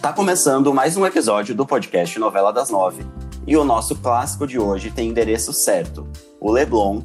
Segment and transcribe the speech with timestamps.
[0.00, 3.04] Tá começando mais um episódio do podcast Novela das Nove.
[3.44, 6.06] E o nosso clássico de hoje tem endereço certo:
[6.40, 7.02] o Leblon,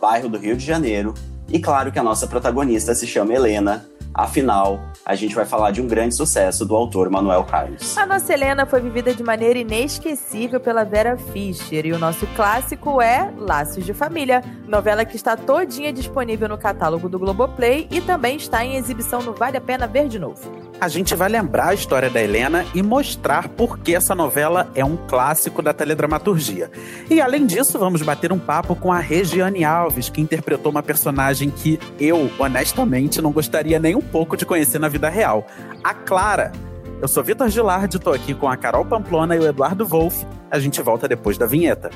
[0.00, 1.12] bairro do Rio de Janeiro.
[1.48, 5.82] E claro que a nossa protagonista se chama Helena, Afinal, a gente vai falar de
[5.82, 7.98] um grande sucesso do autor Manuel Carlos.
[7.98, 13.02] A nossa Helena foi vivida de maneira inesquecível pela Vera Fischer e o nosso clássico
[13.02, 18.36] é Laços de Família, novela que está todinha disponível no catálogo do Globoplay e também
[18.36, 20.66] está em exibição no Vale a Pena Ver de Novo.
[20.80, 24.84] A gente vai lembrar a história da Helena e mostrar por que essa novela é
[24.84, 26.70] um clássico da teledramaturgia.
[27.10, 31.50] E além disso, vamos bater um papo com a Regiane Alves, que interpretou uma personagem
[31.50, 35.46] que eu, honestamente, não gostaria nem um pouco de conhecer na vida real.
[35.82, 36.52] A Clara.
[37.00, 40.26] Eu sou Vitor Gilardi, tô aqui com a Carol Pamplona e o Eduardo Wolff.
[40.50, 41.90] A gente volta depois da vinheta.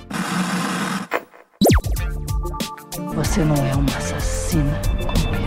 [3.14, 5.40] Você não é uma assassina como eu.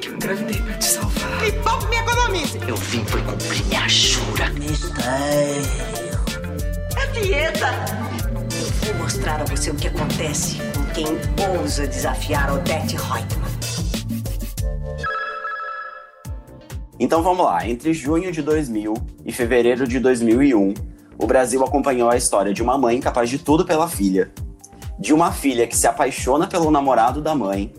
[0.00, 1.42] Que eu engravidei pra te salvar.
[1.42, 2.58] Me poupe me economize.
[2.66, 4.50] Eu vim foi cumprir minha jura.
[4.50, 5.62] Mistério.
[6.96, 7.68] É dieta.
[8.86, 11.06] Eu vou mostrar a você o que acontece com quem
[11.58, 13.57] ousa desafiar Odette Reutemann.
[17.00, 20.74] Então vamos lá, entre junho de 2000 e fevereiro de 2001,
[21.16, 24.32] o Brasil acompanhou a história de uma mãe capaz de tudo pela filha,
[24.98, 27.72] de uma filha que se apaixona pelo namorado da mãe,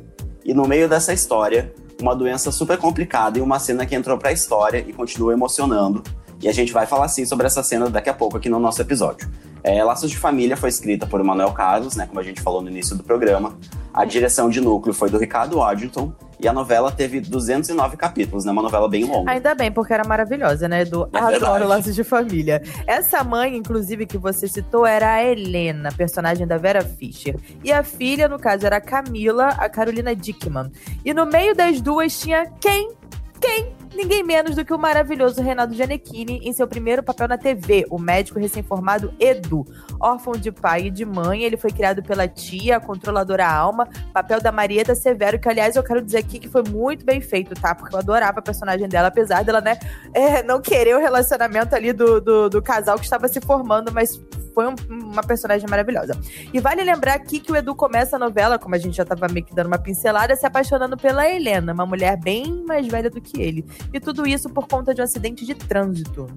[0.46, 4.30] e no meio dessa história, uma doença super complicada e uma cena que entrou para
[4.30, 6.02] a história e continua emocionando.
[6.42, 8.82] E a gente vai falar sim sobre essa cena daqui a pouco aqui no nosso
[8.82, 9.30] episódio.
[9.62, 12.70] É, Laços de Família foi escrita por Manuel Carlos, né, como a gente falou no
[12.70, 13.58] início do programa.
[14.00, 16.14] A direção de núcleo foi do Ricardo Waddington.
[16.40, 18.52] E a novela teve 209 capítulos, né?
[18.54, 19.30] Uma novela bem longa.
[19.30, 21.10] Ainda bem, porque era maravilhosa, né, Edu?
[21.12, 22.64] É Adoro Laços de Família.
[22.88, 27.36] Essa mãe, inclusive, que você citou, era a Helena, personagem da Vera Fischer.
[27.62, 30.72] E a filha, no caso, era a Camila, a Carolina Dickman.
[31.04, 32.94] E no meio das duas tinha quem?
[33.42, 33.80] Quem?
[33.96, 38.00] ninguém menos do que o maravilhoso Renato Gianecchini em seu primeiro papel na TV, o
[38.00, 39.66] médico recém-formado Edu.
[40.00, 44.42] Órfão de pai e de mãe, ele foi criado pela tia, a controladora alma, papel
[44.42, 47.76] da Marieta Severo, que aliás eu quero dizer aqui que foi muito bem feito, tá?
[47.76, 49.78] Porque eu adorava a personagem dela, apesar dela, né,
[50.14, 54.20] é, não querer o relacionamento ali do, do, do casal que estava se formando, mas
[54.54, 56.20] foi um, uma personagem maravilhosa.
[56.54, 59.28] E vale lembrar aqui que o Edu começa a novela, como a gente já estava
[59.28, 63.22] meio que dando uma pincelada, se apaixonando pela Helena, uma mulher bem mais velha do
[63.22, 63.66] que ele.
[63.94, 66.28] E tudo isso por conta de um acidente de trânsito.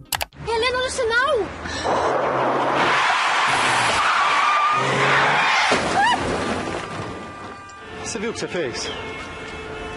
[0.47, 2.82] Helena no sinal!
[8.13, 8.91] Você viu o que você fez?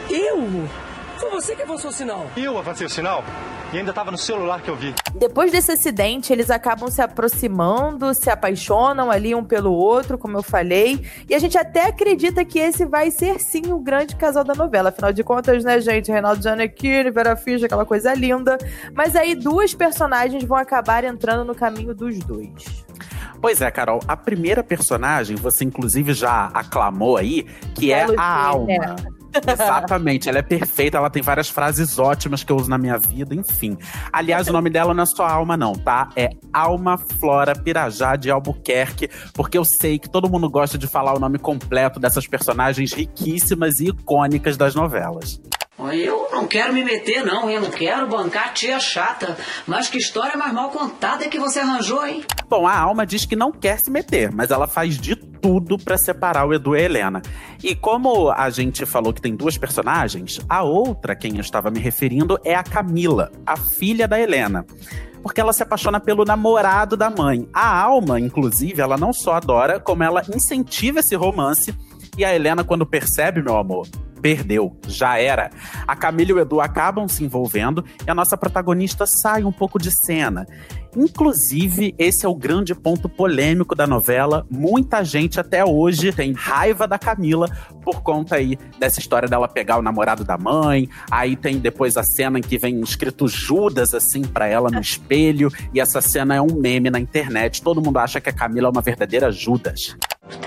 [0.10, 0.70] Eu?
[1.18, 2.26] Foi você que avançou o sinal.
[2.38, 3.26] Eu avancei o sinal?
[3.74, 4.96] E ainda estava no celular que eu vi.
[5.14, 10.42] Depois desse acidente, eles acabam se aproximando, se apaixonam ali um pelo outro, como eu
[10.42, 11.06] falei.
[11.30, 14.88] E a gente até acredita que esse vai ser sim o grande casal da novela.
[14.92, 16.10] Afinal de contas, né, gente?
[16.10, 18.58] Reinaldo Giannettini, Vera Fischer, aquela coisa linda.
[18.94, 22.86] Mas aí duas personagens vão acabar entrando no caminho dos dois.
[23.42, 24.00] Pois é, Carol.
[24.08, 28.68] A primeira personagem, você inclusive já aclamou aí, que é, é a Alma.
[28.68, 28.96] Né?
[29.48, 33.36] Exatamente, ela é perfeita, ela tem várias frases ótimas que eu uso na minha vida,
[33.36, 33.78] enfim.
[34.12, 36.10] Aliás, o nome dela não é só Alma, não, tá?
[36.16, 41.14] É Alma Flora Pirajá de Albuquerque, porque eu sei que todo mundo gosta de falar
[41.16, 45.42] o nome completo dessas personagens riquíssimas e icônicas das novelas.
[45.78, 47.50] Eu não quero me meter, não.
[47.50, 49.38] Eu não quero bancar tia chata.
[49.68, 52.24] Mas que história mais mal contada que você arranjou, hein?
[52.48, 55.98] Bom, a Alma diz que não quer se meter, mas ela faz de tudo para
[55.98, 57.22] separar o Edu e a Helena.
[57.62, 61.80] E como a gente falou que tem duas personagens, a outra, quem eu estava me
[61.80, 64.66] referindo, é a Camila, a filha da Helena
[65.22, 67.50] porque ela se apaixona pelo namorado da mãe.
[67.52, 71.74] A Alma, inclusive, ela não só adora, como ela incentiva esse romance.
[72.16, 73.88] E a Helena, quando percebe, meu amor,
[74.26, 75.52] perdeu, já era.
[75.88, 79.78] A Camila e o Edu acabam se envolvendo e a nossa protagonista sai um pouco
[79.78, 80.48] de cena.
[80.98, 84.44] Inclusive, esse é o grande ponto polêmico da novela.
[84.50, 87.48] Muita gente até hoje tem raiva da Camila
[87.84, 90.90] por conta aí dessa história dela pegar o namorado da mãe.
[91.12, 95.52] Aí tem depois a cena em que vem escrito Judas assim para ela no espelho
[95.72, 97.62] e essa cena é um meme na internet.
[97.62, 99.96] Todo mundo acha que a Camila é uma verdadeira Judas.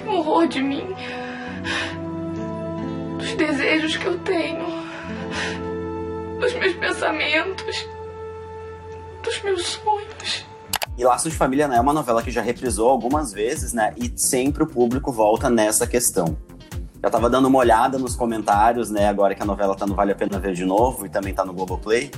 [0.05, 0.83] Horror de mim
[3.19, 4.65] dos desejos que eu tenho,
[6.41, 7.89] dos meus pensamentos,
[9.23, 10.47] dos meus sonhos.
[10.97, 13.93] E Laços de Família né, é uma novela que já reprisou algumas vezes, né?
[13.97, 16.37] E sempre o público volta nessa questão.
[17.01, 19.07] Eu tava dando uma olhada nos comentários, né?
[19.07, 21.45] Agora que a novela tá no Vale a Pena Ver de novo e também tá
[21.45, 22.11] no Globoplay.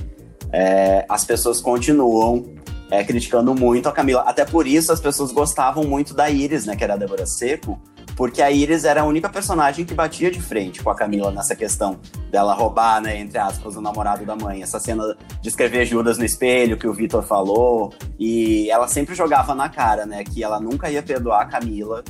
[0.51, 2.55] É, as pessoas continuam
[2.89, 4.21] é, criticando muito a Camila.
[4.21, 6.75] Até por isso as pessoas gostavam muito da Iris, né?
[6.75, 7.79] Que era a Débora Seco
[8.15, 11.55] porque a Iris era a única personagem que batia de frente com a Camila nessa
[11.55, 11.99] questão
[12.29, 14.61] dela roubar, né, entre aspas, o namorado da mãe.
[14.63, 15.03] Essa cena
[15.41, 20.05] de escrever Judas no espelho que o Vitor falou, e ela sempre jogava na cara,
[20.05, 22.03] né, que ela nunca ia perdoar a Camila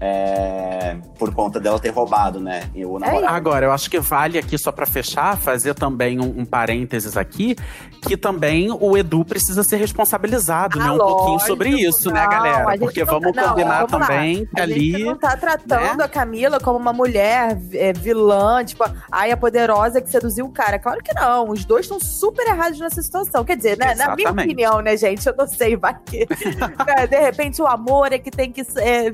[0.00, 2.62] é, por conta dela ter roubado, né?
[2.74, 3.34] O namorado.
[3.34, 7.54] Agora, eu acho que vale aqui, só para fechar, fazer também um, um, parênteses aqui,
[8.00, 10.90] que também o Edu precisa ser responsabilizado, ah, né?
[10.90, 12.78] Um lógico, pouquinho sobre isso, não, né, galera?
[12.78, 14.92] Porque não, vamos não, combinar vamos também que a ali.
[14.92, 16.04] Gente não tá tratando né?
[16.04, 20.78] a Camila como uma mulher é, vilã, tipo, ai, a poderosa que seduziu o cara.
[20.78, 21.50] Claro que não.
[21.50, 23.44] Os dois estão super errados nessa situação.
[23.44, 25.26] Quer dizer, né, na minha opinião, né, gente?
[25.26, 26.26] Eu não sei, vai que.
[26.86, 29.10] né, de repente o amor é que tem que é,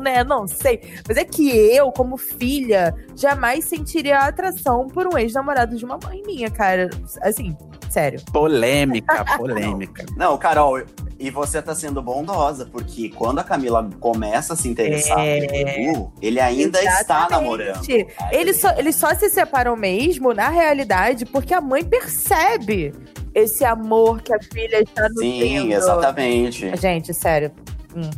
[0.00, 0.24] vencer, né?
[0.24, 0.80] Não sei.
[1.06, 6.22] Mas é que eu, como filha, jamais sentiria atração por um ex-namorado de uma mãe
[6.26, 6.90] minha, cara.
[7.22, 7.56] Assim,
[7.90, 8.20] sério.
[8.32, 10.04] Polêmica, polêmica.
[10.16, 10.82] Não, Carol,
[11.18, 15.40] e você tá sendo bondosa, porque quando a Camila começa a se interessar É.
[15.40, 17.30] no Edu, ele ainda está Exatamente.
[17.30, 17.86] namorando.
[18.32, 22.92] Eles só, eles só se separam mesmo, na realidade, porque a mãe percebe
[23.34, 25.62] esse amor que a filha está nutrindo.
[25.62, 26.76] Sim, exatamente.
[26.76, 27.50] Gente, sério.
[27.96, 28.10] Hum.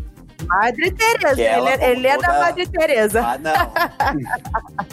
[0.46, 1.41] Madre Teresa.
[1.41, 3.20] Ele, como ele é da Madre Teresa.
[3.25, 4.25] Ah, não.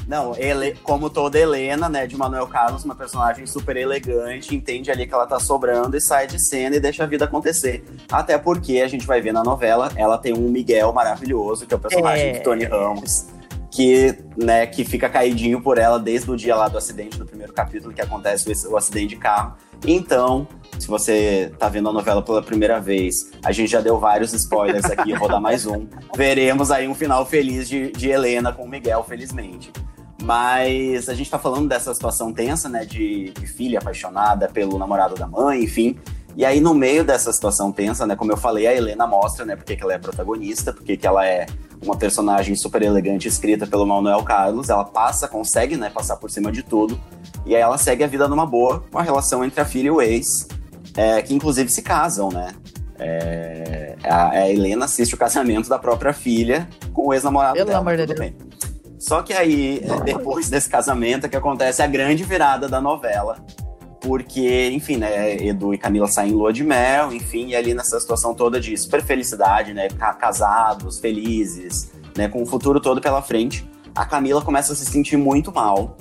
[0.31, 5.07] não, ele, como toda Helena, né, de Manuel Carlos, uma personagem super elegante, entende ali
[5.07, 7.83] que ela tá sobrando e sai de cena e deixa a vida acontecer.
[8.11, 11.77] Até porque a gente vai ver na novela, ela tem um Miguel maravilhoso, que é
[11.77, 12.31] o personagem É.
[12.33, 13.27] de Tony Ramos.
[13.71, 17.53] Que, né, que fica caidinho por ela desde o dia lá do acidente, do primeiro
[17.53, 19.55] capítulo, que acontece o, o acidente de carro.
[19.87, 20.45] Então,
[20.77, 24.85] se você tá vendo a novela pela primeira vez, a gente já deu vários spoilers
[24.85, 25.87] aqui, eu vou dar mais um.
[26.15, 29.71] Veremos aí um final feliz de, de Helena com o Miguel, felizmente.
[30.21, 32.85] Mas a gente tá falando dessa situação tensa, né?
[32.85, 35.97] De, de filha apaixonada pelo namorado da mãe, enfim.
[36.35, 38.15] E aí, no meio dessa situação tensa, né?
[38.15, 39.55] Como eu falei, a Helena mostra, né?
[39.55, 41.47] Porque que ela é protagonista, porque que ela é
[41.81, 44.69] uma personagem super elegante escrita pelo Manuel Carlos.
[44.69, 45.89] Ela passa, consegue, né?
[45.89, 46.99] Passar por cima de tudo.
[47.45, 49.91] E aí ela segue a vida numa boa, com a relação entre a filha e
[49.91, 50.47] o ex,
[50.95, 52.53] é, que inclusive se casam, né?
[52.99, 57.79] É, a, a Helena assiste o casamento da própria filha com o ex-namorado Pelo dela.
[57.79, 58.19] amor de Deus.
[58.19, 58.35] bem.
[58.99, 63.43] Só que aí, é, depois desse casamento, é que acontece a grande virada da novela.
[64.01, 67.99] Porque, enfim, né, Edu e Camila saem em lua de mel, enfim, e ali nessa
[67.99, 73.21] situação toda de super felicidade, né, ca- casados, felizes, né, com o futuro todo pela
[73.21, 73.63] frente,
[73.95, 75.95] a Camila começa a se sentir muito mal.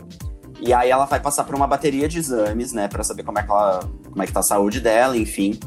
[0.62, 3.42] E aí ela vai passar por uma bateria de exames, né, Pra saber como é
[3.42, 5.58] que ela, como é que tá a saúde dela, enfim.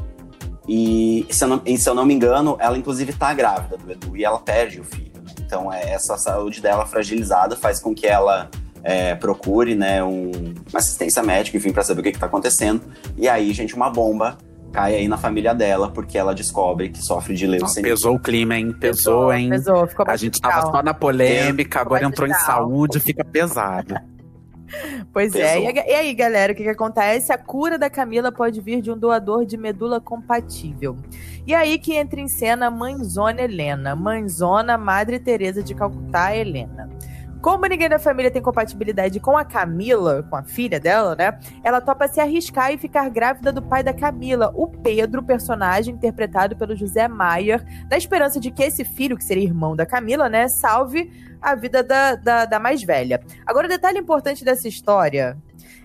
[0.68, 4.16] E se eu não, se eu não me engano, ela inclusive tá grávida do Edu
[4.16, 5.12] e ela perde o filho.
[5.22, 5.32] né?
[5.40, 8.48] Então é, essa saúde dela fragilizada faz com que ela
[8.84, 10.30] é, procure, né, um-
[10.70, 12.82] uma assistência médica, enfim, pra saber o que, que tá acontecendo.
[13.16, 14.36] E aí, gente, uma bomba
[14.72, 17.92] cai aí na família dela, porque ela descobre que sofre de leucemia.
[17.92, 18.72] Pesou o clima, hein?
[18.78, 19.48] Pesou, hein?
[19.48, 20.72] Pesou, ficou A gente tava legal.
[20.72, 23.94] só na polêmica, agora entrou em saúde, fica pesado.
[25.12, 25.54] Pois é.
[25.54, 25.70] Pesou.
[25.70, 27.32] E, e aí, galera, o que, que acontece?
[27.32, 30.96] A cura da Camila pode vir de um doador de medula compatível.
[31.46, 33.94] E aí que entra em cena a mãezona Helena.
[33.94, 36.90] Mãezona Madre Teresa de Calcutá, Helena.
[37.44, 41.38] Como ninguém da família tem compatibilidade com a Camila, com a filha dela, né?
[41.62, 46.56] Ela topa se arriscar e ficar grávida do pai da Camila, o Pedro, personagem interpretado
[46.56, 50.48] pelo José Maier, na esperança de que esse filho, que seria irmão da Camila, né,
[50.48, 51.12] salve
[51.44, 53.20] a vida da, da, da mais velha.
[53.46, 55.36] Agora, o detalhe importante dessa história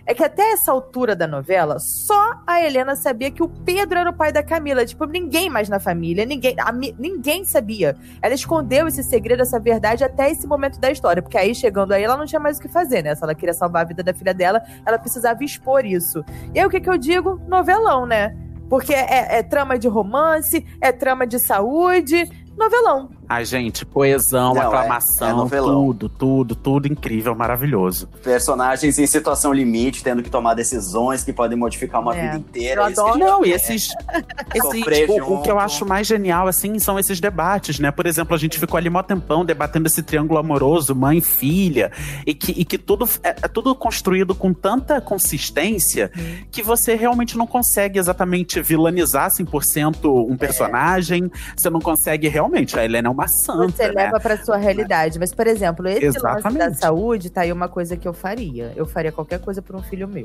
[0.06, 4.10] é que até essa altura da novela, só a Helena sabia que o Pedro era
[4.10, 4.84] o pai da Camila.
[4.84, 7.96] Tipo, ninguém mais na família, ninguém, a ninguém sabia.
[8.20, 12.04] Ela escondeu esse segredo, essa verdade até esse momento da história, porque aí chegando aí
[12.04, 13.14] ela não tinha mais o que fazer, né?
[13.14, 16.24] Se ela queria salvar a vida da filha dela, ela precisava expor isso.
[16.56, 17.40] E aí o que, que eu digo?
[17.48, 18.36] Novelão, né?
[18.68, 23.19] Porque é, é trama de romance, é trama de saúde, novelão.
[23.32, 25.86] Ai, gente, coesão, Não, é- aclamação, é novelão.
[25.86, 28.08] tudo, tudo, tudo incrível, maravilhoso.
[28.24, 32.22] Personagens em situação limite, tendo que tomar decisões que podem modificar uma É.
[32.24, 32.82] vida inteira.
[32.82, 33.14] Eu é adoro.
[33.14, 33.90] gente Não, e esses.
[34.52, 37.92] Esses o, o que eu acho mais genial, assim, são esses debates, né?
[37.92, 41.92] Por exemplo, a gente ficou ali mó tempão debatendo esse triângulo amoroso, mãe, filha,
[42.26, 46.10] e que, e que tudo é, é tudo construído com tanta consistência
[46.52, 51.30] que você realmente não consegue exatamente vilanizar 100% um personagem.
[51.56, 52.78] Você não consegue realmente.
[52.80, 53.72] A Helena é uma santa.
[53.72, 54.04] Você né?
[54.04, 55.20] leva pra sua realidade.
[55.20, 56.78] Mas, por exemplo, esse lance da Exatamente.
[56.80, 58.72] saúde, tá aí uma coisa que eu faria.
[58.76, 60.24] Eu faria qualquer coisa por um filho meu.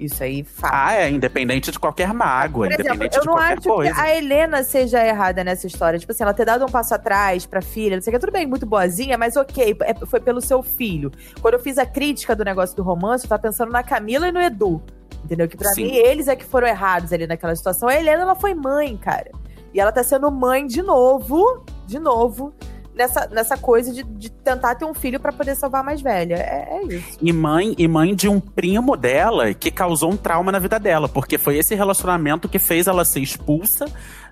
[0.00, 0.72] Isso aí faz.
[0.74, 3.94] Ah, é, independente de qualquer mágoa, Por exemplo, independente eu de não qualquer acho coisa.
[3.94, 5.96] que a Helena seja errada nessa história.
[5.98, 8.32] Tipo assim, ela ter dado um passo atrás pra filha, não sei o que, tudo
[8.32, 11.12] bem, muito boazinha, mas ok, é- foi pelo seu filho.
[11.40, 14.32] Quando eu fiz a crítica do negócio do romance, eu tava pensando na Camila e
[14.32, 14.82] no Edu.
[15.24, 15.46] Entendeu?
[15.46, 15.84] Que pra Sim.
[15.84, 17.88] mim, eles é que foram errados ali naquela situação.
[17.88, 19.30] A Helena, ela foi mãe, cara.
[19.72, 22.54] E ela tá sendo mãe de novo, de novo,
[22.94, 26.36] nessa, nessa coisa de, de tentar ter um filho para poder salvar a mais velha.
[26.36, 27.18] É, é, isso.
[27.20, 31.06] E mãe, e mãe de um primo dela que causou um trauma na vida dela,
[31.06, 33.84] porque foi esse relacionamento que fez ela ser expulsa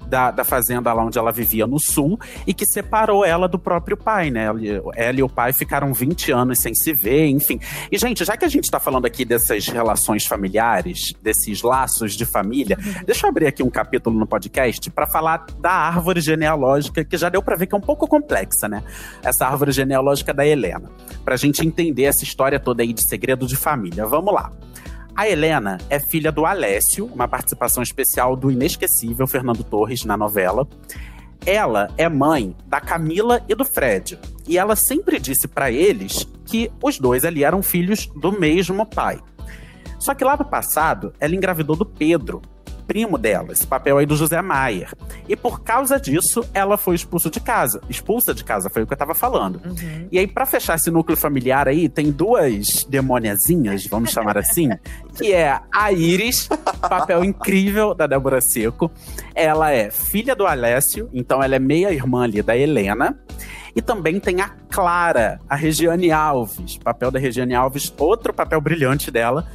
[0.06, 3.96] da, da fazenda lá onde ela vivia no sul e que separou ela do próprio
[3.96, 4.46] pai, né?
[4.96, 7.60] Ela, e o pai ficaram 20 anos sem se ver, enfim.
[7.90, 12.24] E, gente, já que a gente tá falando aqui dessas relações familiares, desses laços de
[12.24, 17.16] família, deixa eu abrir aqui um capítulo no podcast para falar da árvore genealógica, que
[17.16, 18.82] já deu para ver que é um pouco complexa, né?
[19.22, 20.90] Essa árvore genealógica da Helena.
[21.24, 24.06] Pra gente entender essa história toda aí de segredo de família.
[24.06, 24.50] Vamos lá.
[25.20, 30.66] A Helena é filha do Alessio, uma participação especial do inesquecível Fernando Torres na novela.
[31.44, 34.18] Ela é mãe da Camila e do Fred.
[34.48, 39.20] E ela sempre disse para eles que os dois ali eram filhos do mesmo pai.
[39.98, 42.40] Só que lá no passado, ela engravidou do Pedro,
[42.90, 44.92] primo dela, esse papel aí do José Maier.
[45.28, 47.80] E por causa disso, ela foi expulsa de casa.
[47.88, 49.62] Expulsa de casa, foi o que eu tava falando.
[49.64, 50.08] Uhum.
[50.10, 54.70] E aí, para fechar esse núcleo familiar aí, tem duas demôniazinhas, vamos chamar assim,
[55.16, 56.48] que é a Iris,
[56.80, 58.90] papel incrível da Débora Seco.
[59.36, 63.16] Ela é filha do Alessio, então ela é meia-irmã ali da Helena.
[63.76, 69.12] E também tem a Clara, a Regiane Alves, papel da Regiane Alves, outro papel brilhante
[69.12, 69.46] dela.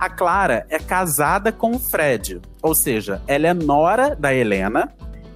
[0.00, 4.90] A Clara é casada com o Fred, ou seja, ela é nora da Helena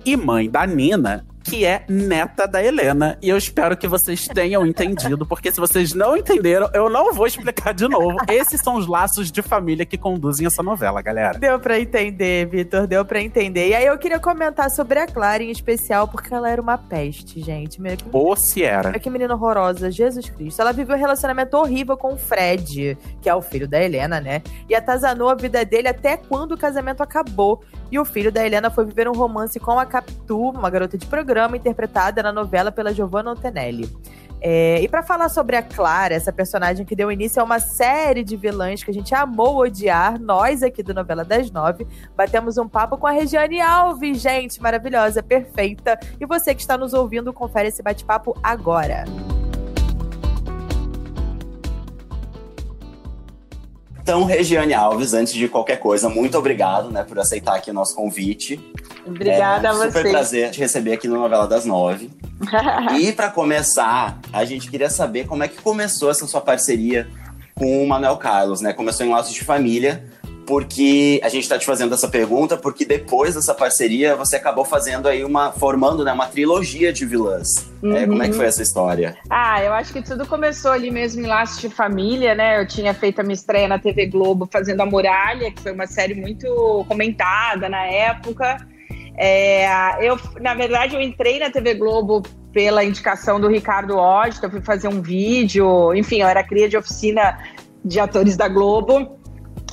[0.06, 3.18] e mãe da Nina, que é neta da Helena.
[3.20, 7.26] E eu espero que vocês tenham entendido, porque se vocês não entenderam, eu não vou
[7.26, 8.16] explicar de novo.
[8.28, 11.38] Esses são os laços de família que conduzem essa novela, galera.
[11.38, 13.68] Deu pra entender, Vitor, deu pra entender.
[13.68, 17.40] E aí eu queria comentar sobre a Clara em especial, porque ela era uma peste,
[17.40, 17.80] gente.
[17.80, 18.04] Meu, que...
[18.10, 18.98] Ou se era.
[18.98, 20.60] Que menina horrorosa, Jesus Cristo.
[20.60, 24.42] Ela viveu um relacionamento horrível com o Fred, que é o filho da Helena, né?
[24.68, 27.62] E atazanou a vida dele até quando o casamento acabou.
[27.90, 31.06] E o filho da Helena foi viver um romance com a Capitu, uma garota de
[31.06, 33.90] programa, interpretada na novela pela Giovanna Antonelli.
[34.46, 38.22] É, e para falar sobre a Clara, essa personagem que deu início a uma série
[38.22, 42.68] de vilãs que a gente amou odiar, nós aqui do Novela das Nove batemos um
[42.68, 45.98] papo com a Regiane Alves, gente, maravilhosa, perfeita.
[46.20, 49.04] E você que está nos ouvindo, confere esse bate-papo agora.
[54.04, 57.96] Então, Regiane Alves, antes de qualquer coisa, muito obrigado né, por aceitar aqui o nosso
[57.96, 58.60] convite.
[59.06, 59.86] Obrigada é a você.
[59.86, 62.10] super prazer te receber aqui no Novela das Nove.
[63.00, 67.08] e para começar, a gente queria saber como é que começou essa sua parceria
[67.54, 68.74] com o Manuel Carlos, né?
[68.74, 70.04] Começou em Laços de Família,
[70.46, 75.08] porque a gente está te fazendo essa pergunta, porque depois dessa parceria você acabou fazendo
[75.08, 77.70] aí uma, formando né, uma trilogia de vilãs.
[77.82, 77.96] Uhum.
[77.96, 79.16] É, como é que foi essa história?
[79.30, 82.60] Ah, eu acho que tudo começou ali mesmo em Laços de Família, né?
[82.60, 85.86] Eu tinha feito a minha estreia na TV Globo fazendo A Muralha, que foi uma
[85.86, 88.56] série muito comentada na época.
[89.16, 89.66] É,
[90.06, 92.22] eu, na verdade, eu entrei na TV Globo
[92.52, 96.76] pela indicação do Ricardo Ogden, eu fui fazer um vídeo, enfim, eu era cria de
[96.76, 97.38] oficina
[97.84, 99.18] de atores da Globo.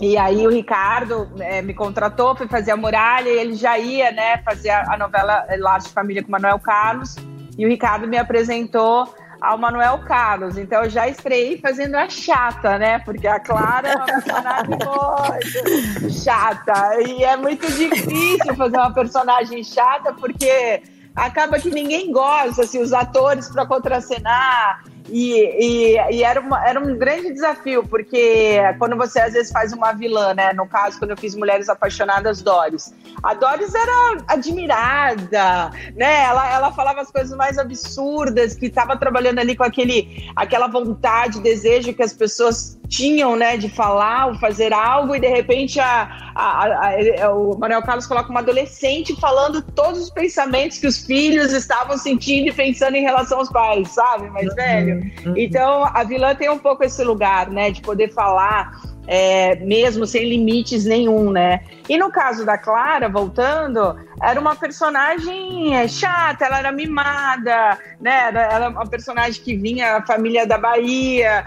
[0.01, 4.11] E aí o Ricardo é, me contratou, fui fazer a muralha e ele já ia,
[4.11, 7.15] né, fazer a, a novela Laços de Família com o Manuel Carlos.
[7.55, 9.07] E o Ricardo me apresentou
[9.39, 10.57] ao Manuel Carlos.
[10.57, 12.97] Então eu já estreiei fazendo a chata, né?
[12.99, 14.69] Porque a Clara é uma personagem
[16.01, 17.01] muito chata.
[17.01, 20.81] E é muito difícil fazer uma personagem chata, porque
[21.15, 24.83] acaba que ninguém gosta, assim, os atores para contracenar.
[25.09, 29.73] E, e, e, era, uma, era um grande desafio, porque quando você às vezes faz
[29.73, 30.53] uma vilã, né?
[30.53, 32.93] No caso, quando eu fiz Mulheres Apaixonadas, Doris.
[33.23, 36.23] A Doris era admirada, né?
[36.23, 41.39] Ela, ela falava as coisas mais absurdas, que estava trabalhando ali com aquele, aquela vontade,
[41.39, 43.57] desejo que as pessoas tinham, né?
[43.57, 48.29] De falar ou fazer algo, e de repente a, a, a, o Manuel Carlos coloca
[48.29, 53.39] uma adolescente falando todos os pensamentos que os filhos estavam sentindo e pensando em relação
[53.39, 54.29] aos pais, sabe?
[54.29, 55.11] Mais velho.
[55.37, 60.29] Então, a vilã tem um pouco esse lugar, né, de poder falar é, mesmo sem
[60.29, 61.61] limites nenhum, né?
[61.89, 68.29] E no caso da Clara, voltando, era uma personagem é, chata, ela era mimada, né?
[68.29, 71.45] Ela era uma personagem que vinha a família da Bahia,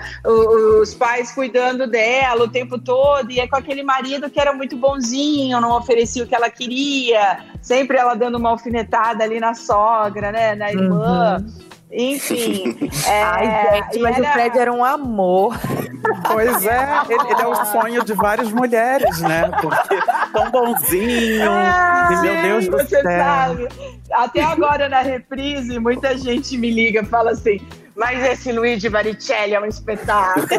[0.80, 4.76] os pais cuidando dela o tempo todo, e é com aquele marido que era muito
[4.76, 10.30] bonzinho, não oferecia o que ela queria, sempre ela dando uma alfinetada ali na sogra,
[10.32, 10.54] né?
[10.54, 11.38] Na irmã.
[11.38, 11.73] Uhum.
[11.94, 12.76] Enfim.
[13.06, 14.28] É, Ai, gente, mas era...
[14.28, 15.58] o Fred era um amor.
[16.26, 19.50] Pois é, ele, ele, é o sonho de várias mulheres, né?
[19.60, 19.96] Porque
[20.32, 21.50] tão bonzinho.
[21.50, 23.02] Ah, e meu Deus do você céu.
[23.02, 23.68] Sabe.
[24.12, 27.58] Até agora na reprise, muita gente me liga e fala assim.
[27.96, 30.46] Mas esse Luigi Baricelli é um espetáculo.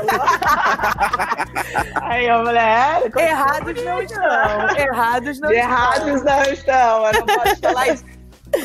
[2.01, 4.77] Aí eu falei, é, errados não estão.
[4.77, 6.35] Errados não errados estão.
[6.35, 7.05] não estão.
[7.05, 8.03] Eu não posso falar isso.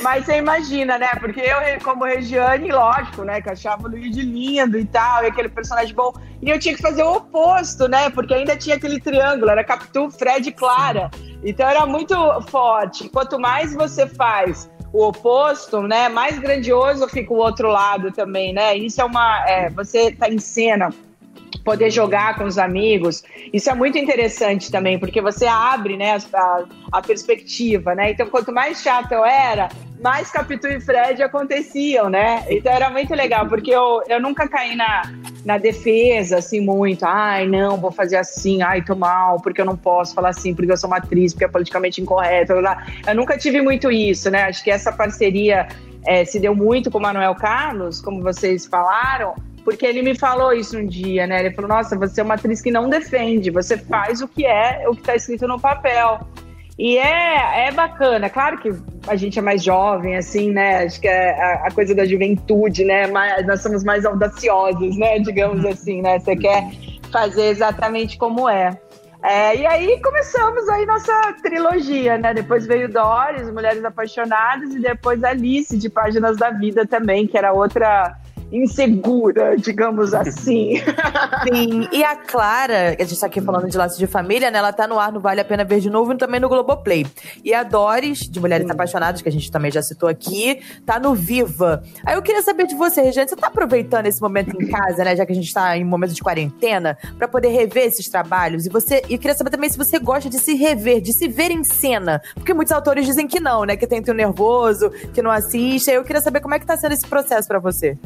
[0.03, 1.09] Mas você imagina, né?
[1.19, 3.41] Porque eu, como Regiane, lógico, né?
[3.41, 6.13] Que achava o Luigi lindo e tal, e aquele personagem bom.
[6.43, 8.11] E eu tinha que fazer o oposto, né?
[8.11, 11.11] Porque ainda tinha aquele triângulo, era Capitu, Fred e Clara.
[11.45, 12.15] Então era muito
[12.49, 13.09] forte.
[13.09, 16.09] Quanto mais você faz o oposto, né?
[16.09, 18.77] Mais grandioso fica o outro lado também, né?
[18.77, 19.45] Isso é uma.
[19.49, 20.91] É, você tá em cena
[21.71, 23.23] poder jogar com os amigos.
[23.53, 28.11] Isso é muito interessante também, porque você abre né, a, a perspectiva, né?
[28.11, 29.69] Então, quanto mais chato eu era,
[30.03, 32.45] mais Capitu e Fred aconteciam, né?
[32.51, 35.03] Então era muito legal, porque eu, eu nunca caí na,
[35.45, 37.05] na defesa, assim, muito.
[37.05, 40.73] Ai, não, vou fazer assim, ai, tô mal, porque eu não posso falar assim, porque
[40.73, 42.53] eu sou uma atriz, porque é politicamente incorreto.
[42.53, 44.43] Eu nunca tive muito isso, né?
[44.45, 45.69] Acho que essa parceria
[46.05, 49.35] é, se deu muito com o Manuel Carlos, como vocês falaram,
[49.71, 51.39] porque ele me falou isso um dia, né?
[51.39, 54.85] Ele falou: Nossa, você é uma atriz que não defende, você faz o que é,
[54.89, 56.27] o que está escrito no papel.
[56.77, 58.73] E é, é bacana, claro que
[59.07, 60.85] a gente é mais jovem, assim, né?
[60.85, 63.07] Acho que é a, a coisa da juventude, né?
[63.07, 65.21] Mas nós somos mais audaciosos, né?
[65.21, 66.19] Digamos assim, né?
[66.19, 66.69] Você quer
[67.13, 68.77] fazer exatamente como é.
[69.23, 72.35] É, e aí começamos aí nossa trilogia, né?
[72.35, 77.53] Depois veio Doris, Mulheres Apaixonadas, e depois Alice, de Páginas da Vida também, que era
[77.53, 78.17] outra
[78.53, 80.75] insegura, digamos assim.
[81.45, 84.59] Sim, e a Clara, a gente tá aqui falando de laços de família, né?
[84.59, 87.07] Ela tá no ar no Vale a Pena Ver de Novo e também no Globoplay.
[87.45, 88.73] E a Doris, de Mulheres Sim.
[88.73, 91.83] Apaixonadas, que a gente também já citou aqui, tá no Viva.
[92.05, 95.17] Aí eu queria saber de você, Regiane, você tá aproveitando esse momento em casa, né?
[95.17, 98.67] Já que a gente tá em momento de quarentena, para poder rever esses trabalhos.
[98.67, 99.03] E você.
[99.09, 101.65] E eu queria saber também se você gosta de se rever, de se ver em
[101.65, 102.21] cena.
[102.35, 103.77] Porque muitos autores dizem que não, né?
[103.77, 105.91] Que tem um nervoso, que não assiste.
[105.91, 107.97] Aí eu queria saber como é que tá sendo esse processo para você.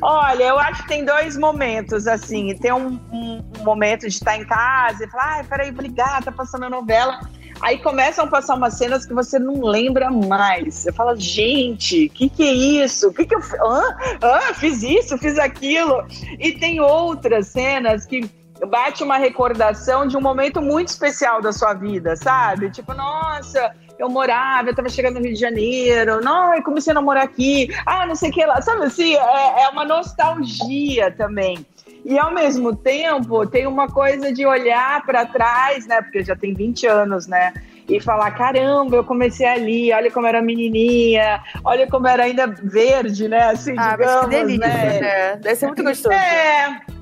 [0.00, 2.54] Olha, eu acho que tem dois momentos, assim.
[2.56, 6.32] Tem um, um, um momento de estar em casa e falar, ai, peraí, obrigada, tá
[6.32, 7.20] passando a novela.
[7.60, 10.74] Aí começam a passar umas cenas que você não lembra mais.
[10.74, 13.08] Você fala, gente, o que, que é isso?
[13.08, 13.40] O que, que eu.
[13.40, 13.96] Hã?
[14.22, 14.54] Hã?
[14.54, 16.06] Fiz isso, fiz aquilo.
[16.38, 18.30] E tem outras cenas que
[18.66, 22.70] bate uma recordação de um momento muito especial da sua vida, sabe?
[22.70, 26.94] Tipo, nossa, eu morava, eu tava chegando no Rio de Janeiro, não, eu comecei a
[26.94, 31.66] namorar aqui, ah, não sei o que lá, sabe assim, é, é uma nostalgia também.
[32.04, 36.54] E ao mesmo tempo, tem uma coisa de olhar para trás, né, porque já tem
[36.54, 37.52] 20 anos, né,
[37.88, 43.28] e falar: caramba, eu comecei ali, olha como era menininha, olha como era ainda verde,
[43.28, 43.44] né?
[43.44, 45.00] Assim, ah, digamos, mas que delícia, né?
[45.00, 45.36] né?
[45.36, 46.14] Deve ser muito gostoso.
[46.14, 46.97] É é,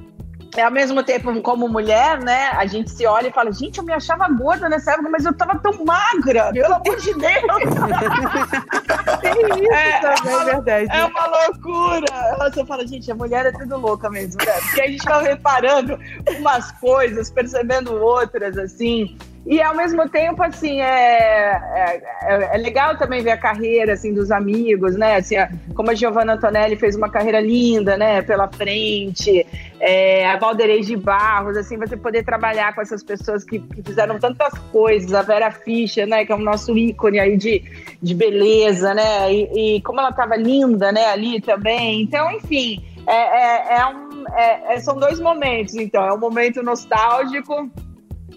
[0.62, 3.92] ao mesmo tempo, como mulher, né, a gente se olha e fala, gente, eu me
[3.92, 7.20] achava gorda nessa época, mas eu tava tão magra, pelo amor de Deus.
[9.20, 10.88] Tem isso é, também, é, uma, verdade.
[10.90, 12.06] É uma loucura.
[12.38, 14.52] Você fala, gente, a mulher é tudo louca mesmo, né?
[14.60, 15.98] Porque a gente vai reparando
[16.38, 19.16] umas coisas, percebendo outras, assim.
[19.46, 24.32] E ao mesmo tempo, assim, é, é, é, legal também ver a carreira, assim, dos
[24.32, 25.14] amigos, né?
[25.14, 25.36] Assim,
[25.72, 28.22] como a Giovanna Antonelli fez uma carreira linda, né?
[28.22, 29.46] Pela frente.
[29.78, 34.18] É, a Valderei de Barros, assim, você poder trabalhar com essas pessoas que, que, fizeram
[34.18, 35.14] tantas coisas.
[35.14, 36.26] A Vera Fischer, né?
[36.26, 37.62] Que é o nosso ícone aí de,
[38.02, 39.32] de beleza, né?
[39.32, 41.06] E, e como ela estava linda, né?
[41.06, 42.02] Ali também.
[42.02, 44.24] Então, enfim, é, é, é um,
[44.72, 46.04] é, são dois momentos, então.
[46.04, 47.70] É um momento nostálgico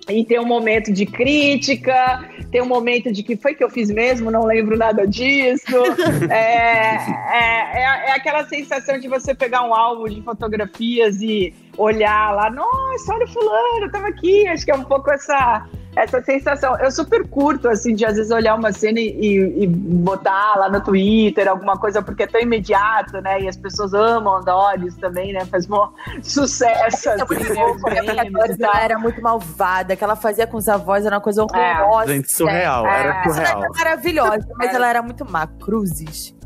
[0.10, 3.89] e tem um momento de crítica, tem um momento de que foi que eu fiz
[3.89, 5.65] mesmo, não lembro nada disso.
[6.30, 12.34] é, é, é, é, aquela sensação de você pegar um álbum de fotografias e olhar
[12.34, 14.48] lá, nossa, olha o fulano, tava aqui.
[14.48, 15.67] Acho que é um pouco essa
[16.03, 16.77] essa sensação.
[16.79, 20.69] Eu super curto, assim, de às vezes olhar uma cena e, e, e, botar lá
[20.69, 23.41] no Twitter alguma coisa, porque é tão imediato, né?
[23.41, 25.45] E as pessoas amam a Doris também, né?
[25.45, 25.89] Faz um
[26.23, 28.59] sucesso, assim, né?
[28.62, 32.12] ela era muito malvada, que ela fazia com os avós era uma coisa horrorosa.
[32.12, 32.15] É.
[32.15, 32.99] Gente, surreal, é.
[32.99, 33.59] era surreal.
[33.59, 35.47] Era maravilhosa, mas ela era muito má.
[35.47, 36.38] Cruzes.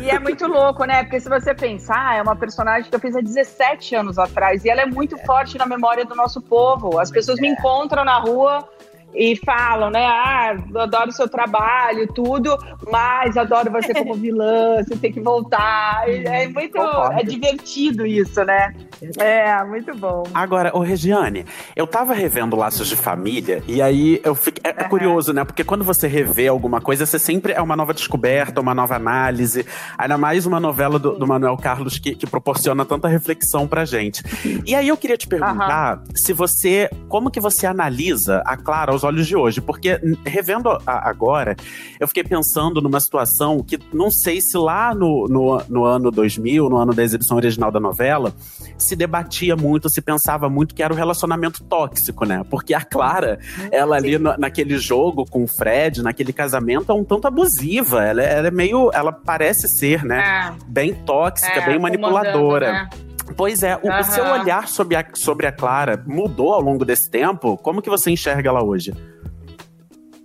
[0.00, 1.02] E é muito louco, né?
[1.02, 4.70] Porque se você pensar, é uma personagem que eu fiz há 17 anos atrás e
[4.70, 6.98] ela é muito forte na memória do nosso povo.
[6.98, 8.68] As pessoas me encontram na rua
[9.14, 10.04] e falam, né?
[10.04, 12.56] Ah, adoro o seu trabalho, tudo,
[12.90, 16.02] mas adoro você como vilã, você tem que voltar.
[16.08, 18.74] É muito é divertido isso, né?
[19.18, 20.24] É, muito bom.
[20.34, 21.44] Agora, ô Regiane,
[21.76, 24.62] eu tava revendo Laços de Família e aí eu fiquei.
[24.64, 25.44] É, é curioso, né?
[25.44, 29.66] Porque quando você revê alguma coisa, você sempre é uma nova descoberta, uma nova análise.
[29.96, 34.22] Ainda mais uma novela do, do Manuel Carlos que, que, proporciona tanta reflexão pra gente.
[34.66, 36.90] E aí eu queria te perguntar se você.
[37.08, 39.60] Como que você analisa a Clara aos aos olhos de hoje.
[39.60, 41.54] Porque, revendo a, agora,
[42.00, 46.68] eu fiquei pensando numa situação que não sei se lá no, no, no ano 2000,
[46.68, 48.32] no ano da exibição original da novela,
[48.78, 52.42] se debatia muito, se pensava muito que era o relacionamento tóxico, né?
[52.48, 53.38] Porque a Clara,
[53.70, 58.02] ela ali no, naquele jogo com o Fred, naquele casamento, é um tanto abusiva.
[58.02, 58.90] Ela, ela é meio.
[58.92, 60.20] Ela parece ser, né?
[60.50, 60.64] É.
[60.66, 62.72] Bem tóxica, É, bem manipuladora.
[62.72, 62.88] né?
[63.36, 67.10] Pois é, o, o seu olhar sobre a, sobre a Clara mudou ao longo desse
[67.10, 67.56] tempo?
[67.56, 68.92] Como que você enxerga ela hoje?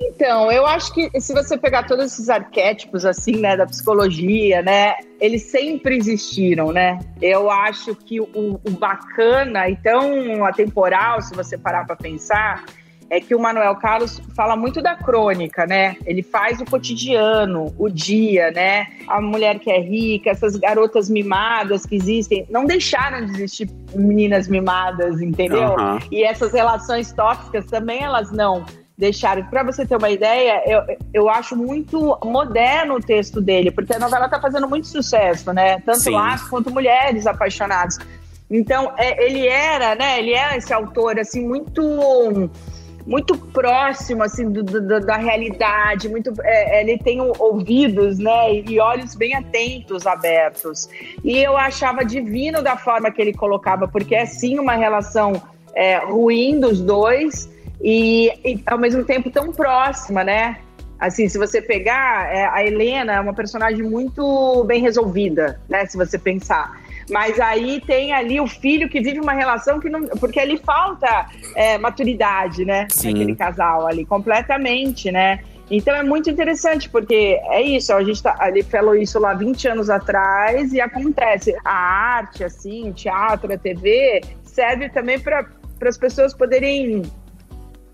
[0.01, 4.95] Então, eu acho que se você pegar todos esses arquétipos assim, né, da psicologia, né,
[5.19, 6.99] eles sempre existiram, né?
[7.21, 12.63] Eu acho que o, o bacana e tão atemporal, se você parar para pensar,
[13.09, 15.97] é que o Manuel Carlos fala muito da crônica, né?
[16.05, 18.87] Ele faz o cotidiano, o dia, né?
[19.07, 24.47] A mulher que é rica, essas garotas mimadas que existem, não deixaram de existir meninas
[24.47, 25.73] mimadas, entendeu?
[25.73, 25.99] Aham.
[26.11, 28.63] E essas relações tóxicas também elas não
[28.97, 29.43] deixaram.
[29.45, 33.99] Para você ter uma ideia, eu, eu acho muito moderno o texto dele, porque a
[33.99, 35.79] novela tá fazendo muito sucesso, né?
[35.79, 36.11] Tanto Sim.
[36.11, 37.97] laços quanto mulheres apaixonadas.
[38.51, 40.19] Então, é, ele era, né?
[40.19, 41.81] Ele é esse autor assim muito
[43.05, 49.15] muito próximo assim do- do- da realidade, muito é, ele tem ouvidos, né, e olhos
[49.15, 50.89] bem atentos, abertos.
[51.23, 55.41] E eu achava divino da forma que ele colocava, porque é sim uma relação
[55.75, 57.49] é, ruim dos dois
[57.81, 60.57] e, e, ao mesmo tempo tão próxima, né?
[60.99, 65.85] Assim, se você pegar, é, a Helena é uma personagem muito bem resolvida, né?
[65.85, 66.77] Se você pensar.
[67.09, 70.07] Mas aí tem ali o filho que vive uma relação que não.
[70.19, 72.87] Porque ali falta é, maturidade, né?
[72.91, 73.13] Sim.
[73.13, 75.39] Naquele casal ali, completamente, né?
[75.71, 79.67] Então é muito interessante, porque é isso, a gente tá, ele falou isso lá 20
[79.67, 81.55] anos atrás e acontece.
[81.63, 85.45] A arte, assim, o teatro, a TV, serve também para
[85.85, 87.03] as pessoas poderem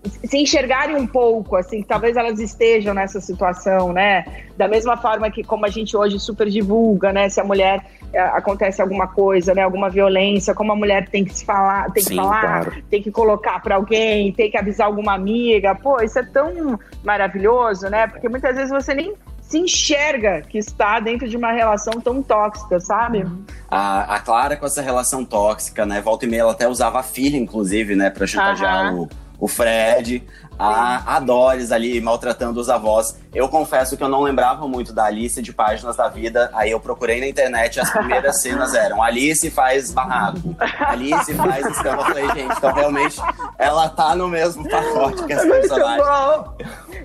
[0.08, 4.24] se enxergarem um pouco, assim, que talvez elas estejam nessa situação, né?
[4.56, 7.28] Da mesma forma que como a gente hoje super divulga, né?
[7.28, 9.62] Se a mulher é, acontece alguma coisa, né?
[9.62, 12.82] Alguma violência, como a mulher tem que se falar, tem que Sim, falar, claro.
[12.90, 15.74] tem que colocar para alguém, tem que avisar alguma amiga.
[15.74, 18.06] Pô, isso é tão maravilhoso, né?
[18.06, 19.14] Porque muitas vezes você nem
[19.48, 23.24] se enxerga que está dentro de uma relação tão tóxica, sabe?
[23.70, 26.00] A, a Clara com essa relação tóxica, né?
[26.00, 28.10] Volta e meia ela até usava a filha, inclusive, né?
[28.10, 29.02] Pra chantagear Aham.
[29.02, 30.22] o, o Fred.
[30.58, 33.18] A, a Doris ali maltratando os avós.
[33.34, 36.48] Eu confesso que eu não lembrava muito da Alice de Páginas da Vida.
[36.54, 41.66] Aí eu procurei na internet e as primeiras cenas eram Alice faz barraco, Alice faz
[41.66, 42.00] escama.
[42.00, 43.20] Eu falei, gente, então realmente
[43.58, 45.98] ela tá no mesmo pacote que personagem.
[46.06, 46.56] bom.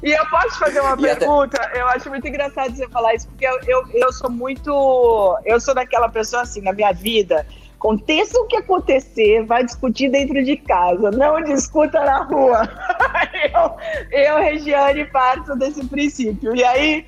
[0.01, 1.71] E eu posso fazer uma E até- pergunta?
[1.75, 5.37] Eu acho muito engraçado você falar isso, porque eu, eu, eu sou muito.
[5.43, 7.45] Eu sou daquela pessoa assim, na minha vida.
[7.81, 12.61] Aconteça o que acontecer, vai discutir dentro de casa, não discuta na rua.
[14.11, 16.55] eu, eu, Regiane, parto desse princípio.
[16.55, 17.03] E aí,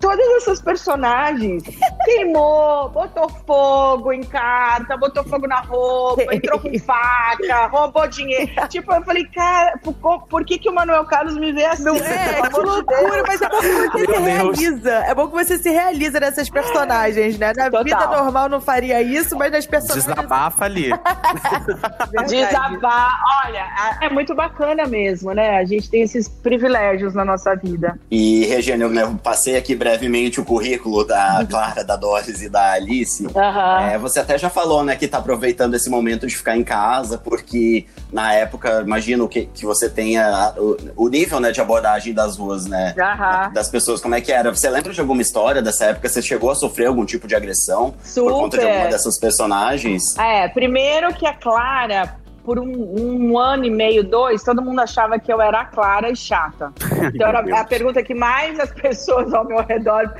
[0.00, 1.62] todas essas personagens
[2.04, 8.46] queimou, botou fogo em carta, botou fogo na roupa, entrou com faca, roubou dinheiro.
[8.68, 11.84] Tipo, eu falei, cara, por, por que, que o Manuel Carlos me vê assim?
[11.84, 13.22] Não é, que loucura, Deus.
[13.26, 14.24] mas é bom que você se Meu Deus.
[14.24, 14.90] realiza.
[14.90, 17.52] É bom que você se realiza nessas personagens, né?
[17.56, 17.84] Na Total.
[17.84, 20.04] vida normal não faria isso, mas nas personagens.
[20.04, 20.90] Desabafa ali.
[22.28, 23.66] Desabar, olha,
[24.00, 25.58] é muito bacana mesmo, né?
[25.58, 27.98] A gente tem esses privilégios na nossa vida.
[28.10, 33.24] E, Regiane, eu passei aqui brevemente o currículo da Clara, da Doris e da Alice.
[33.34, 33.80] Aham.
[33.82, 37.16] É, você até já falou, né, que tá aproveitando esse momento de ficar em casa,
[37.16, 42.36] porque na época, imagino que, que você tenha o, o nível, né, de abordagem das
[42.36, 43.52] ruas, né, Aham.
[43.52, 44.52] das pessoas, como é que era?
[44.52, 46.08] Você lembra de alguma história dessa época?
[46.08, 48.74] Você chegou a sofrer algum tipo de agressão por conta de Super.
[48.74, 50.16] alguma dessas personagens?
[50.18, 55.18] É, primeiro que a Clara, por um, um ano e meio, dois, todo mundo achava
[55.18, 56.72] que eu era Clara e chata.
[57.12, 60.12] Então era a pergunta que mais as pessoas ao meu redor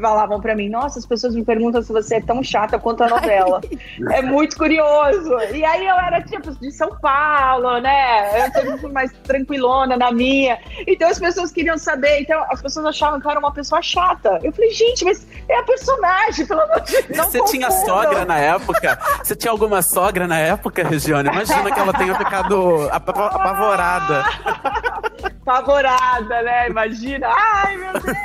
[0.00, 3.08] falavam pra mim, nossa, as pessoas me perguntam se você é tão chata quanto a
[3.08, 3.60] novela.
[4.12, 5.38] é muito curioso.
[5.52, 8.46] E aí eu era tipo de São Paulo, né?
[8.46, 10.58] Eu sempre fui mais tranquilona na minha.
[10.86, 12.20] Então as pessoas queriam saber.
[12.20, 14.38] Então as pessoas achavam que eu era uma pessoa chata.
[14.42, 17.26] Eu falei, gente, mas é a personagem, pelo amor de Deus.
[17.26, 18.98] Você tinha confundam." sogra na época?
[19.22, 21.28] Você tinha alguma sogra na época, Regiane?
[21.28, 24.24] Imagina que ela tenha ficado apa- apavorada.
[25.44, 26.68] Apavorada, né?
[26.68, 27.28] Imagina.
[27.28, 28.16] Ai, meu Deus.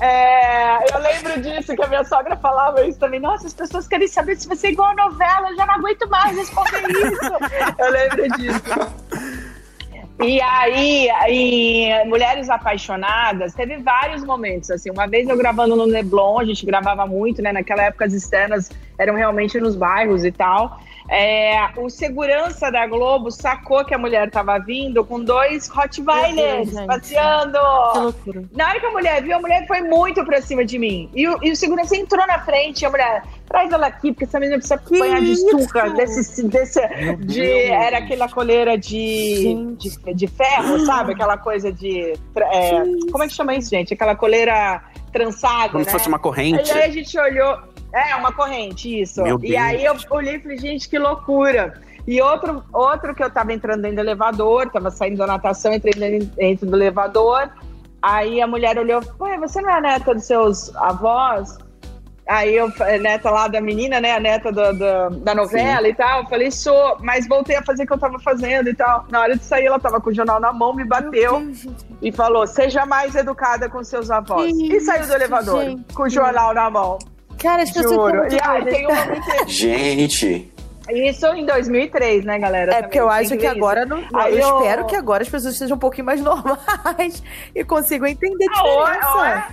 [0.00, 3.20] É, eu lembro disso, que a minha sogra falava isso também.
[3.20, 5.50] Nossa, as pessoas querem saber se você é igual a novela.
[5.50, 7.32] Eu já não aguento mais responder isso.
[7.78, 8.62] Eu lembro disso.
[10.22, 16.38] E aí, em Mulheres Apaixonadas, teve vários momentos, assim, uma vez eu gravando no Neblon,
[16.38, 20.78] a gente gravava muito, né, naquela época as externas eram realmente nos bairros e tal,
[21.08, 26.86] é, o segurança da Globo sacou que a mulher estava vindo com dois Rottweilers Deus,
[26.86, 27.58] passeando.
[27.92, 28.44] Que loucura.
[28.52, 31.10] Na hora que a mulher viu, a mulher foi muito pra cima de mim.
[31.14, 34.24] E o, e o segurança entrou na frente e a mulher, traz ela aqui, porque
[34.24, 35.46] essa menina precisa apanhar de isso?
[35.46, 35.90] estuca.
[35.90, 36.80] Desse, desse,
[37.18, 41.12] de, era aquela coleira de, de, de ferro, sabe?
[41.12, 42.14] Aquela coisa de.
[42.36, 43.92] é, como é que chama isso, gente?
[43.92, 45.68] Aquela coleira trançada.
[45.68, 45.84] Como né?
[45.84, 46.68] se fosse uma corrente.
[46.68, 47.73] E aí a gente olhou.
[47.94, 49.22] É, uma corrente, isso.
[49.22, 51.80] Meu e aí eu olhei e falei, gente, que loucura.
[52.06, 55.92] E outro, outro que eu tava entrando dentro do elevador, tava saindo da natação, entrei
[56.36, 57.48] dentro, do elevador.
[58.02, 61.56] Aí a mulher olhou, ué, você não é a neta dos seus avós?
[62.28, 62.68] Aí eu,
[63.00, 64.12] neta lá da menina, né?
[64.16, 66.22] A neta do, do- da novela e tal.
[66.22, 69.04] Eu falei, sou, mas voltei a fazer o que eu tava fazendo e tal.
[69.10, 71.52] Na hora de sair, ela tava com o jornal na mão, me bateu
[72.00, 74.50] e falou: seja mais educada com seus avós.
[74.52, 75.94] Que e saiu do isso, elevador gente.
[75.94, 76.98] com o jornal na mão.
[77.44, 78.26] Cara, as pessoas Juro.
[78.34, 78.86] E aí tem
[79.46, 80.52] Gente,
[80.90, 82.64] Isso em 2003, né, galera?
[82.72, 84.02] É Também porque eu acho que agora não.
[84.14, 87.22] Aí eu espero que agora as pessoas sejam um pouquinho mais normais
[87.54, 89.08] e consigam entender a Ah, ou- diferença.
[89.14, 89.48] ou é-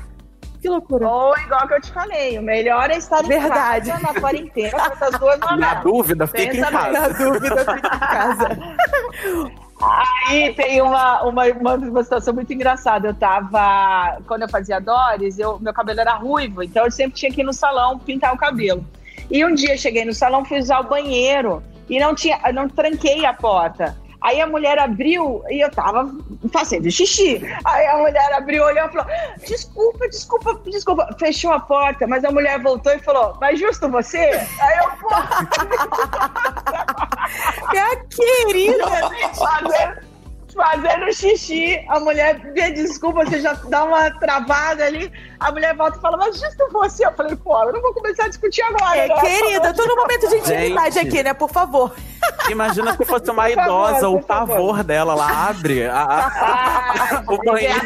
[0.61, 1.07] Que loucura.
[1.07, 3.89] Ou igual que eu te falei, o melhor é estar em Verdade.
[3.91, 5.83] casa na quarentena com essas duas Na novelas.
[5.83, 6.91] dúvida, fica em casa.
[6.91, 8.49] Na dúvida, fica em casa.
[10.27, 13.07] Aí tem uma, uma, uma, uma situação muito engraçada.
[13.07, 14.19] Eu tava.
[14.27, 17.43] Quando eu fazia Doris, eu, meu cabelo era ruivo, então eu sempre tinha que ir
[17.43, 18.85] no salão pintar o cabelo.
[19.29, 22.67] E um dia eu cheguei no salão, fui usar o banheiro e não tinha, não
[22.67, 23.97] tranquei a porta.
[24.21, 26.07] Aí a mulher abriu e eu tava
[26.53, 27.41] fazendo xixi.
[27.65, 29.07] Aí a mulher abriu, olhou e falou:
[29.47, 31.15] Desculpa, desculpa, desculpa.
[31.17, 34.19] Fechou a porta, mas a mulher voltou e falou: Mas justo você?
[34.59, 35.09] Aí eu, pô,
[38.15, 38.85] querida.
[39.35, 40.11] fazendo,
[40.53, 45.97] fazendo xixi, a mulher vê desculpa, você já dá uma travada ali, a mulher volta
[45.97, 47.05] e fala, mas justo você.
[47.05, 48.97] Eu falei, pô, eu não vou começar a discutir agora.
[48.97, 49.21] É, né?
[49.21, 51.33] querida, eu tô no momento de intimidade aqui, né?
[51.33, 51.93] Por favor.
[52.49, 54.47] Imagina se fosse uma favor, idosa, o favor.
[54.55, 57.79] pavor dela, ela abre a- a- o banheiro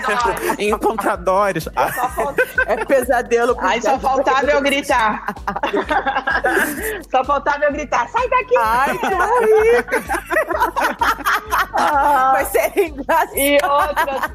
[1.94, 3.56] Só falta- É pesadelo.
[3.56, 5.26] com Ai, só faltava eu gritar.
[7.12, 8.56] só faltava eu gritar, sai daqui!
[8.58, 9.00] Ai,
[11.74, 13.30] Ah, vai ser engraçado.
[13.36, 14.32] E outra,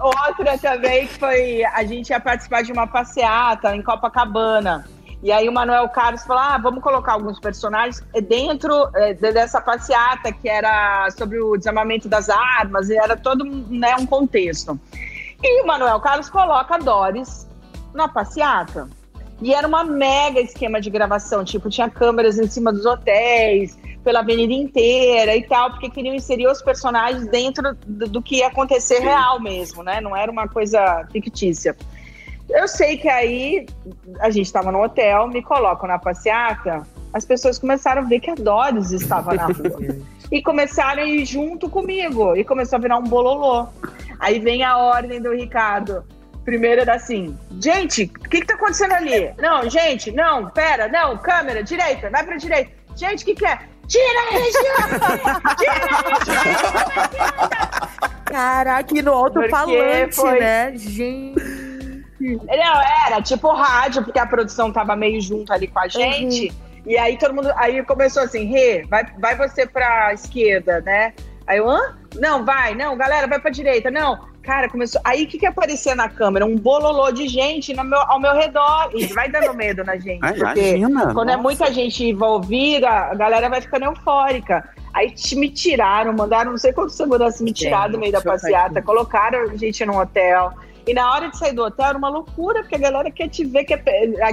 [0.00, 1.64] outra também que foi.
[1.64, 4.84] A gente ia participar de uma passeata em Copacabana.
[5.24, 9.58] E aí o Manuel Carlos falou: ah, vamos colocar alguns personagens dentro eh, de- dessa
[9.58, 14.78] passeata, que era sobre o desarmamento das armas, e era todo né, um contexto.
[15.42, 17.48] E o Manuel Carlos coloca a Doris
[17.94, 18.86] na passeata.
[19.40, 24.20] E era uma mega esquema de gravação, tipo, tinha câmeras em cima dos hotéis, pela
[24.20, 28.98] avenida inteira e tal, porque queriam inserir os personagens dentro do, do que ia acontecer
[29.00, 30.02] real mesmo, né?
[30.02, 31.74] Não era uma coisa fictícia.
[32.48, 33.66] Eu sei que aí
[34.20, 38.30] a gente estava no hotel, me colocam na passeata, as pessoas começaram a ver que
[38.30, 39.96] a Doris estava na rua.
[40.30, 42.36] e começaram a ir junto comigo.
[42.36, 43.68] E começou a virar um bololô.
[44.18, 46.04] Aí vem a ordem do Ricardo.
[46.44, 49.32] Primeiro era assim, gente, o que, que tá acontecendo ali?
[49.38, 52.70] Não, gente, não, pera, não, câmera, direita, vai pra direita.
[52.94, 53.58] Gente, o que, que é?
[53.86, 55.56] Tira a Regina!
[55.56, 57.44] Tira a Regina!
[58.26, 60.72] Caraca, e no alto-falante, foi- né?
[60.76, 61.53] Gente.
[62.32, 66.52] Não, era tipo rádio, porque a produção tava meio junto ali com a gente.
[66.86, 67.52] E aí todo mundo.
[67.56, 71.12] Aí começou assim, Rê, vai, vai você pra esquerda, né?
[71.46, 71.96] Aí eu, hã?
[72.14, 74.32] Não, vai, não, galera, vai pra direita, não.
[74.42, 75.00] Cara, começou.
[75.04, 76.44] Aí o que, que aparecia na câmera?
[76.44, 78.90] Um bololô de gente no meu, ao meu redor.
[78.94, 80.20] E vai dando medo na gente.
[80.22, 81.42] Ah, porque imagina, quando é nossa.
[81.42, 84.68] muita gente envolvida, a galera vai ficando eufórica.
[84.94, 88.80] Aí te- me tiraram, mandaram não sei quantos seguranças me tiraram do meio da passeata,
[88.80, 90.52] colocaram a gente num hotel.
[90.86, 93.42] E na hora de sair do hotel era uma loucura, porque a galera quer te
[93.42, 93.64] ver.
[93.64, 93.82] Quer...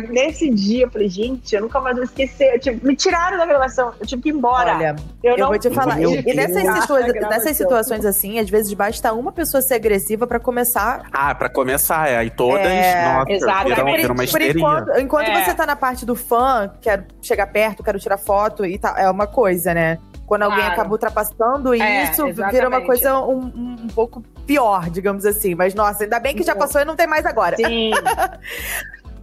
[0.09, 2.59] Nesse dia, eu falei, gente, eu nunca mais vou esquecer.
[2.59, 4.75] Tive- Me tiraram da gravação, eu tive que ir embora.
[4.75, 5.95] Olha, eu, Eu não vou te falar.
[5.95, 10.41] Meu E, nessas, situa- nessas situações assim, às vezes basta uma pessoa ser agressiva pra
[10.41, 11.03] começar.
[11.13, 12.17] Ah, pra começar, é.
[12.17, 13.69] Aí todas, É, nossa, exato.
[13.69, 14.51] viram, viram uma Por histeria.
[14.51, 15.43] enquanto, enquanto É.
[15.45, 19.09] você tá na parte do fã, quero chegar perto, quero tirar foto e tal, é
[19.09, 19.99] uma coisa, né?
[20.31, 20.73] Quando alguém Claro.
[20.73, 22.85] acaba ultrapassando É, isso, vira uma exatamente.
[22.85, 25.55] coisa um, um- um pouco pior, digamos assim.
[25.55, 27.57] Mas, nossa, ainda bem que já passou e não tem mais agora.
[27.57, 27.91] Sim.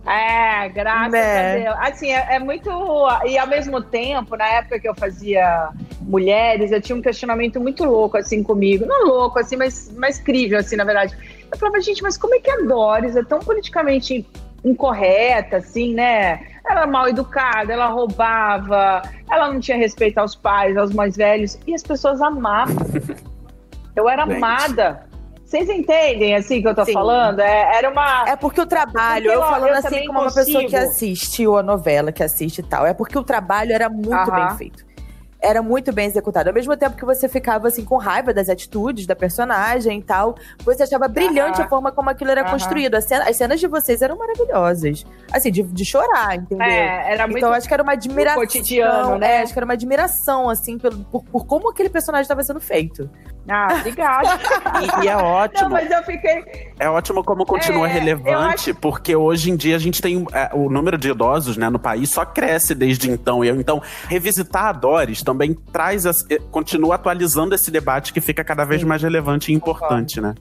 [0.07, 1.39] É, graças Né?
[1.39, 1.77] a Deus.
[1.89, 2.71] Assim, é, é muito.
[3.27, 5.69] E ao mesmo tempo, na época que eu fazia
[6.03, 8.87] mulheres, eu tinha um questionamento muito louco, assim, comigo.
[8.87, 11.15] Não louco, assim, mas, mas crível, assim, na verdade.
[11.51, 14.27] Eu falava, gente, mas como é que a Doris é tão politicamente
[14.65, 16.41] incorreta, assim, né?
[16.69, 21.59] Ela era mal educada, ela roubava, ela não tinha respeito aos pais, aos mais velhos,
[21.67, 22.77] e as pessoas amavam.
[23.97, 24.37] Eu era Gente.
[24.37, 25.07] amada.
[25.45, 26.93] Vocês entendem, assim, que eu tô Sim.
[26.93, 27.41] falando?
[27.41, 28.29] É, era uma...
[28.29, 30.77] É porque o trabalho, Porque eu eu- falando eu assim como uma pessoa que consigo.
[30.77, 34.47] assiste a novela, que assiste e tal, é porque o trabalho era muito Aham.
[34.47, 34.85] bem feito.
[35.41, 36.49] Era muito bem executado.
[36.49, 40.35] Ao mesmo tempo que você ficava assim com raiva das atitudes da personagem e tal,
[40.65, 41.67] você achava brilhante Aham.
[41.67, 42.51] a forma como aquilo era Aham.
[42.51, 42.95] construído.
[42.97, 45.07] As cenas, as cenas de vocês eram maravilhosas.
[45.33, 46.67] Assim, de, de chorar, entendeu?
[46.67, 48.41] É, era muito Então acho que era uma admiração.
[48.41, 49.37] cotidiano, né?
[49.37, 52.61] É, acho que era uma admiração, assim, pelo, por, por como aquele personagem estava sendo
[52.61, 53.09] feito.
[53.49, 54.29] Ah, obrigada.
[55.01, 55.63] E, e é ótimo.
[55.63, 56.45] Não, mas eu fiquei...
[56.79, 60.51] É ótimo como continua É, relevante, acho- porque hoje em dia a gente tem é,
[60.53, 63.45] o número de idosos né, no país só cresce desde então.
[63.45, 68.45] E então, revisitar a Doris também traz, as- eh, continua atualizando esse debate que fica
[68.45, 68.87] cada vez Sim.
[68.87, 70.35] mais relevante e importante, né?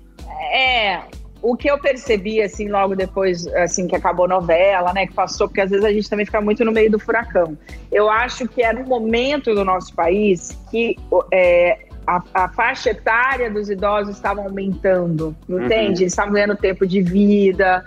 [0.54, 1.00] É,
[1.42, 5.48] o que eu percebi, assim, logo depois, assim, que acabou a novela, né, que passou,
[5.48, 7.58] porque às vezes a gente também fica muito no meio do furacão.
[7.92, 10.96] Eu acho que era um momento do nosso país que
[11.32, 16.04] é, a, a faixa etária dos idosos estava aumentando, entende?
[16.04, 17.84] Eles estavam ganhando tempo de vida.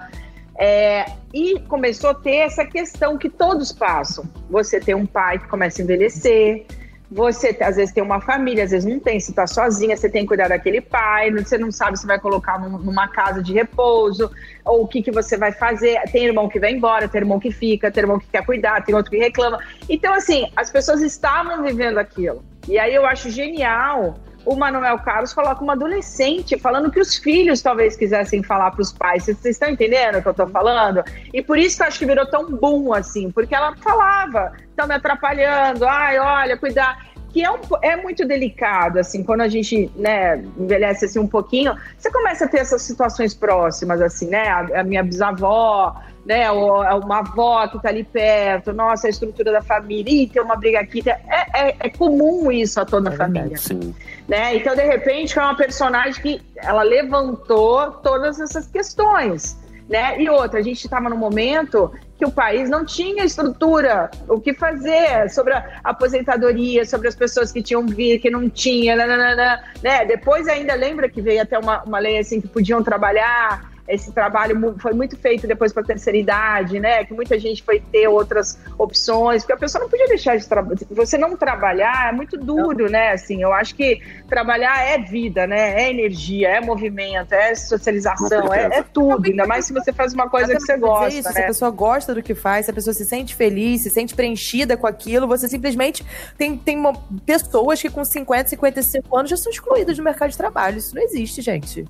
[0.59, 4.25] é, e começou a ter essa questão que todos passam.
[4.51, 6.67] Você tem um pai que começa a envelhecer,
[7.11, 10.23] você às vezes tem uma família, às vezes não tem, você tá sozinha, você tem
[10.23, 14.31] que cuidar daquele pai, você não sabe se vai colocar num- numa casa de repouso,
[14.65, 15.99] ou o que, que você vai fazer.
[16.13, 18.95] Tem irmão que vai embora, tem irmão que fica, tem irmão que quer cuidar, tem
[18.95, 19.59] outro que reclama.
[19.89, 22.45] Então, assim, as pessoas estavam vivendo aquilo.
[22.69, 27.61] E aí eu acho genial o Manuel Carlos coloca uma adolescente falando que os filhos
[27.61, 29.25] talvez quisessem falar para os pais.
[29.25, 31.03] Vocês estão entendendo o que eu tô falando?
[31.33, 34.87] E por isso que eu acho que virou tão boom assim, porque ela falava, estão
[34.87, 37.11] me atrapalhando, ai, olha, cuidar.
[37.33, 41.77] Que é, um, é muito delicado, assim, quando a gente, né, envelhece assim um pouquinho,
[41.97, 44.49] você começa a ter essas situações próximas, assim, né?
[44.49, 45.95] A, a minha bisavó,
[46.25, 46.51] né?
[46.51, 50.43] Ou é uma avó que tá ali perto, nossa, a estrutura da família, Ih, tem
[50.43, 51.03] uma briga aqui.
[51.09, 53.95] É, é, é comum isso a toda a família Sim.
[54.29, 54.57] né?
[54.57, 60.21] Então, de repente, é uma personagem que ela levantou todas essas questões, né?
[60.21, 64.53] E outra, a gente estava num momento que o país não tinha estrutura, o que
[64.53, 70.05] fazer sobre a aposentadoria, sobre as pessoas que tinham vir, que não tinha, nananana, né?
[70.05, 73.70] Depois ainda lembra que veio até uma, uma lei assim que podiam trabalhar.
[73.91, 77.05] Esse trabalho foi muito feito depois para a terceira idade, né?
[77.05, 80.81] Que muita gente foi ter outras opções, porque a pessoa não podia deixar de trabalhar.
[80.91, 83.13] Você não trabalhar é muito duro, né?
[83.13, 85.83] Assim, eu acho que trabalhar é vida, né?
[85.83, 89.27] É energia, é movimento, é socialização, é, é tudo.
[89.27, 91.45] Ainda mais se você faz uma coisa que você gosta, isso, Se né?
[91.45, 94.77] a pessoa gosta do que faz, se a pessoa se sente feliz, se sente preenchida
[94.77, 96.05] com aquilo, você simplesmente
[96.37, 96.81] tem, tem
[97.27, 100.79] pessoas que com 50, 55 anos já são excluídas do mercado de trabalho.
[100.79, 101.87] Isso não existe, gente.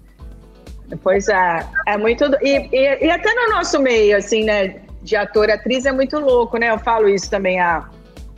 [1.02, 2.24] Pois é, é muito.
[2.42, 6.18] E, e, e até no nosso meio, assim, né, de ator e atriz é muito
[6.18, 6.70] louco, né?
[6.70, 7.60] Eu falo isso também.
[7.60, 7.88] A,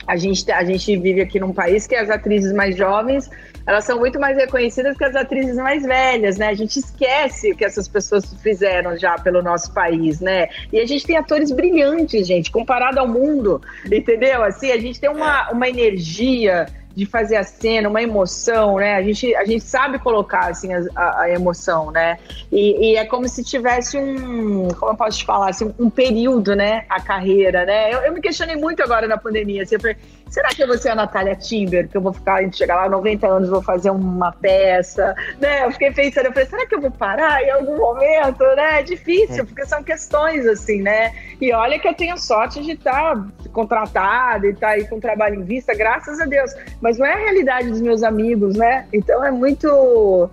[0.07, 3.29] a, gente, a gente vive aqui num país que as atrizes mais jovens
[3.65, 6.49] elas são muito mais reconhecidas que as atrizes mais velhas, né?
[6.49, 10.49] A gente esquece o que essas pessoas fizeram já pelo nosso país, né?
[10.71, 13.61] E a gente tem atores brilhantes, gente, comparado ao mundo,
[13.91, 14.43] entendeu?
[14.43, 18.95] Assim, a gente tem uma, uma energia de fazer a cena, uma emoção, né?
[18.95, 22.19] A gente, a gente sabe colocar assim a, a- emoção, né?
[22.51, 26.55] E, e é como se tivesse um, como eu posso te falar, assim, um período,
[26.55, 26.85] né?
[26.89, 27.91] A carreira, né?
[27.93, 29.63] Eu, eu me questionei muito agora na pandemia.
[29.63, 29.97] Assim, eu falei,
[30.33, 31.87] será que eu vou ser a Natália Timber?
[31.87, 35.63] Que eu vou ficar, chegar lá 90 anos, vou fazer uma peça, né?
[35.63, 38.79] Eu fiquei pensando, eu falei, será que eu vou parar em algum momento, né?
[38.79, 41.13] É difícil, porque são questões assim, né?
[41.39, 45.43] E olha que eu tenho sorte de estar contratada e estar aí com trabalho em
[45.43, 46.51] vista, graças a Deus.
[46.81, 48.87] Mas não é a realidade dos meus amigos, né?
[48.91, 50.31] Então é muito.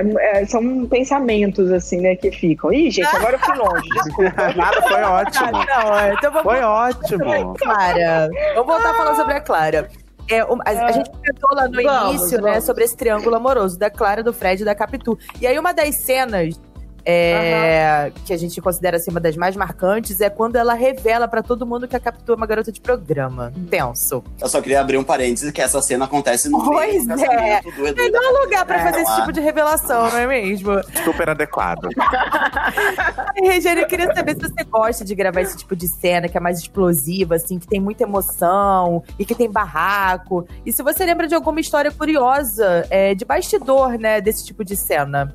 [0.00, 2.72] É- é- são pensamentos, assim, né, que ficam.
[2.72, 4.32] Ih, gente, agora eu fui longe, desculpa.
[4.56, 5.46] Nada, foi ótimo.
[5.46, 7.54] Ah, não, então vamos Foi ótimo.
[7.58, 8.30] Clara.
[8.54, 9.88] Vamos voltar a falar sobre a Clara.
[10.30, 10.46] É, a,
[10.86, 12.64] a gente comentou lá no Vamos, início, né, vamos.
[12.64, 15.18] sobre esse triângulo amoroso da Clara, do Fred e da Capitu.
[15.40, 16.60] E aí, uma das cenas
[17.04, 21.42] é, que a gente considera assim, uma das mais marcantes é quando ela revela pra
[21.42, 23.52] todo mundo que a Capitu é uma garota de programa.
[23.70, 24.22] Tenso.
[24.40, 27.26] Eu só queria abrir um parênteses que essa cena acontece no Pois meio é.
[27.60, 30.26] casamento do Edu da Melhor lugar pra É, fazer esse tipo de revelação, não é
[30.26, 30.72] mesmo?
[31.04, 31.88] Super adequado.
[33.42, 36.40] Regiane, eu queria saber se você gosta de gravar esse tipo de cena que é
[36.40, 40.46] mais explosiva, assim, que tem muita emoção e que tem barraco.
[40.64, 44.76] E se você lembra de alguma história curiosa é, de bastidor, né, desse tipo de
[44.76, 45.34] cena.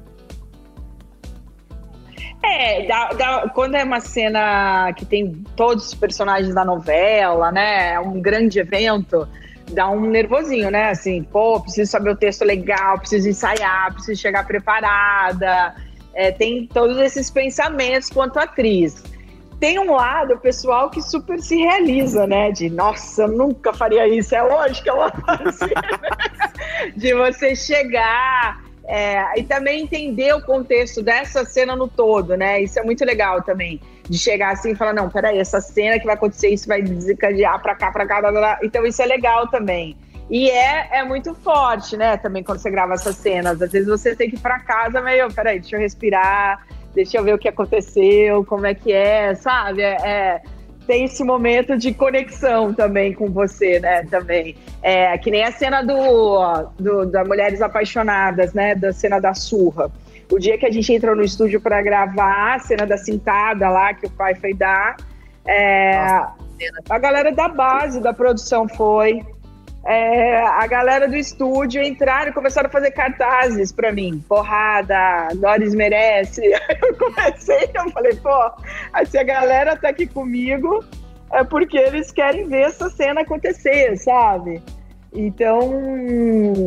[2.44, 7.94] É, dá- dá- quando é uma cena que tem todos os personagens da novela, né?
[7.94, 9.28] É um grande evento,
[9.72, 10.90] dá um nervosinho, né?
[10.92, 15.76] Assim, pô, preciso saber o texto legal, preciso ensaiar, preciso chegar preparada.
[16.14, 19.04] É, tem todos esses pensamentos quanto atriz.
[19.60, 22.52] Tem um lado, pessoal, que super se realiza, né?
[22.52, 25.74] De, nossa, eu nunca faria isso, é lógico que eu fazer.
[26.96, 32.62] de você chegar É, e também entender o contexto dessa cena no todo, né?
[32.62, 33.82] Isso é muito legal também.
[34.10, 37.62] De chegar assim e falar, não, peraí, essa cena que vai acontecer, isso vai desencadear
[37.62, 38.60] pra cá, pra cá, blá, blá.
[38.64, 39.98] Então isso é legal também.
[40.30, 42.16] E é, é muito forte, né?
[42.16, 43.62] Também quando você grava essas cenas.
[43.62, 46.66] Às vezes você tem que ir pra casa meio, peraí, deixa eu respirar,
[46.96, 49.82] deixa eu ver o que aconteceu, como é que é, sabe?
[49.82, 50.42] É, é
[50.88, 54.04] tem esse momento de conexão também com você, né?
[54.06, 54.56] Também.
[54.82, 58.74] É, que nem a cena do, do da Mulheres Apaixonadas, né?
[58.74, 59.92] Da cena da surra.
[60.32, 63.94] O dia que a gente entrou no estúdio para gravar a cena da cintada lá
[63.94, 64.98] que o pai foi dar,
[65.46, 65.96] é,
[66.90, 69.22] a galera da base da produção foi
[69.90, 74.22] é, a galera do estúdio entraram e começaram a fazer cartazes para mim.
[74.28, 76.42] Porrada, Doris merece.
[76.82, 78.52] Eu comecei, eu falei, pô,
[79.06, 80.84] se a galera tá aqui comigo,
[81.32, 84.62] é porque eles querem ver essa cena acontecer, sabe?
[85.14, 85.72] Então,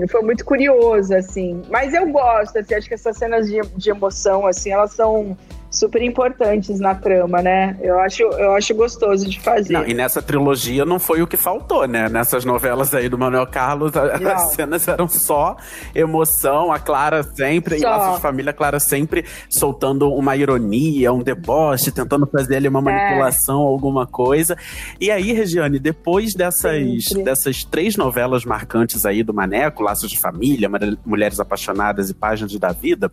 [0.09, 1.63] foi muito curioso, assim.
[1.69, 5.37] Mas eu gosto, assim, acho que essas cenas de, de emoção, assim, elas são
[5.71, 7.79] super importantes na trama, né?
[7.81, 9.73] Eu acho, eu acho gostoso de fazer.
[9.73, 12.09] Não, e nessa trilogia não foi o que faltou, né?
[12.09, 15.57] Nessas novelas aí do Manuel Carlos, a, as cenas eram só
[15.95, 17.89] emoção, a Clara sempre, só.
[17.89, 22.81] Laços de Família, a Clara sempre soltando uma ironia, um deboche, tentando fazer ali uma
[22.81, 22.83] é.
[22.83, 23.67] manipulação, é.
[23.67, 24.57] alguma coisa.
[25.01, 30.69] E aí, Regiane, depois dessas, dessas três novelas marcantes aí do Maneco, Laços de Família,
[31.07, 33.11] Mulheres Apaixonadas e Páginas da Vida,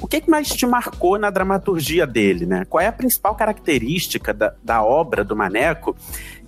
[0.00, 2.64] o que, que mais te marcou na dramaturgia dia dele, né?
[2.68, 5.96] Qual é a principal característica da, da obra do Maneco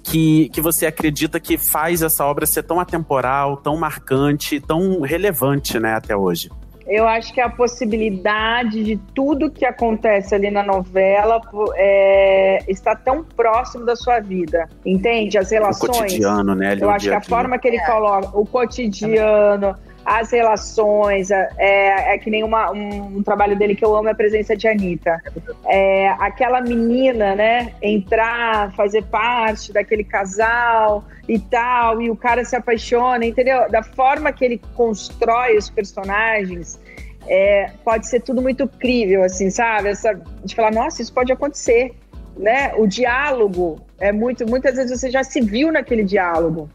[0.03, 5.79] que, que você acredita que faz essa obra ser tão atemporal, tão marcante, tão relevante,
[5.79, 6.51] né, até hoje?
[6.87, 11.39] Eu acho que a possibilidade de tudo que acontece ali na novela
[11.77, 15.37] é, está tão próximo da sua vida, entende?
[15.37, 15.91] As relações.
[15.91, 16.79] O cotidiano, né?
[16.81, 19.77] eu acho que a forma que ele coloca, o cotidiano,
[20.09, 24.13] as relações, é, é, que nem uma, um, um, trabalho dele que eu amo é
[24.13, 25.21] a presença de Anitta.
[25.67, 32.57] É, aquela menina, né, entrar, fazer parte daquele casal e tal, e o cara se
[32.57, 33.71] apaixona, entendeu?
[33.71, 36.81] Da forma que ele constrói os personagens,
[37.27, 39.91] é, pode ser tudo muito crível, assim, sabe?
[39.91, 41.93] Essa, de falar, nossa, isso pode acontecer,
[42.35, 42.73] né?
[42.77, 46.71] O diálogo é muito, muitas vezes você já se viu naquele diálogo.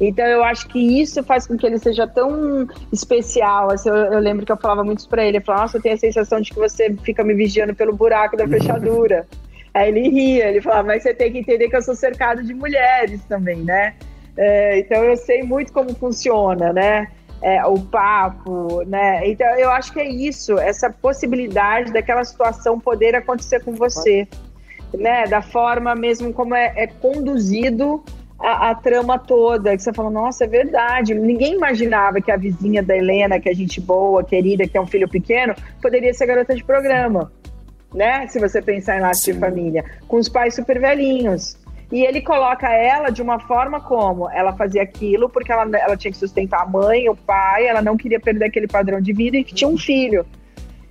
[0.00, 3.70] Então eu acho que isso faz com que ele seja tão especial.
[3.70, 5.94] Assim, eu, eu lembro que eu falava muito para ele, eu falava, nossa, eu tenho
[5.94, 9.26] a sensação de que você fica me vigiando pelo buraco da fechadura.
[9.72, 12.54] Aí ele ria, ele falava, mas você tem que entender que eu sou cercado de
[12.54, 13.94] mulheres também, né?
[14.36, 17.08] É, então eu sei muito como funciona, né?
[17.42, 19.28] É, o papo, né?
[19.28, 24.28] Então eu acho que é isso, essa possibilidade daquela situação poder acontecer com você,
[24.96, 25.26] né?
[25.26, 28.02] Da forma mesmo como é, é conduzido
[28.44, 31.14] a, a, trama toda, que você fala, nossa, é verdade.
[31.14, 34.86] Ninguém imaginava que a vizinha da Helena, que é gente boa, querida, que é um
[34.86, 37.32] filho pequeno, poderia ser garota de programa,
[37.94, 38.26] né?
[38.26, 41.56] Se você pensar em laço de família, com os pais super velhinhos.
[41.90, 46.10] E ele coloca ela de uma forma como ela fazia aquilo porque ela, ela tinha
[46.10, 49.44] que sustentar a mãe, o pai, ela não queria perder aquele padrão de vida e
[49.44, 50.26] que tinha um filho.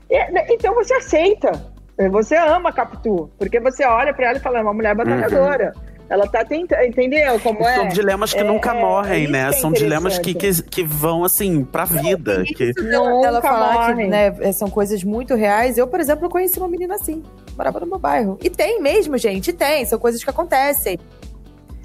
[0.10, 1.74] E, né, então você aceita.
[2.10, 5.74] Você ama a Capitu, porque você olha para ela e fala, é uma mulher batalhadora.
[5.76, 5.93] Uhum.
[6.10, 7.76] Ela tá tentando, entendeu como é?
[7.76, 9.52] São dilemas que é, nunca morrem, é né?
[9.54, 12.44] São dilemas que, que, que, vão, assim, pra vida.
[12.44, 12.74] que...
[12.82, 15.78] Não, ela falar que né, são coisas muito reais.
[15.78, 17.24] Eu, por exemplo, conheci uma menina assim,
[17.58, 18.38] morava no meu bairro.
[18.44, 19.86] E tem mesmo, gente, tem.
[19.86, 21.00] São coisas que acontecem.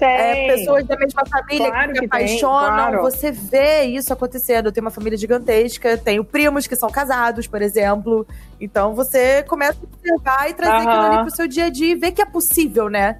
[0.01, 3.01] É, pessoas da mesma família claro que se apaixonam, tem, claro.
[3.01, 4.67] você vê isso acontecendo.
[4.67, 8.25] Eu tenho uma família gigantesca, tenho primos que são casados, por exemplo.
[8.61, 10.89] Então você começa a observar e trazer uhum.
[10.89, 13.19] aquilo ali pro seu dia a dia e ver que é possível, né?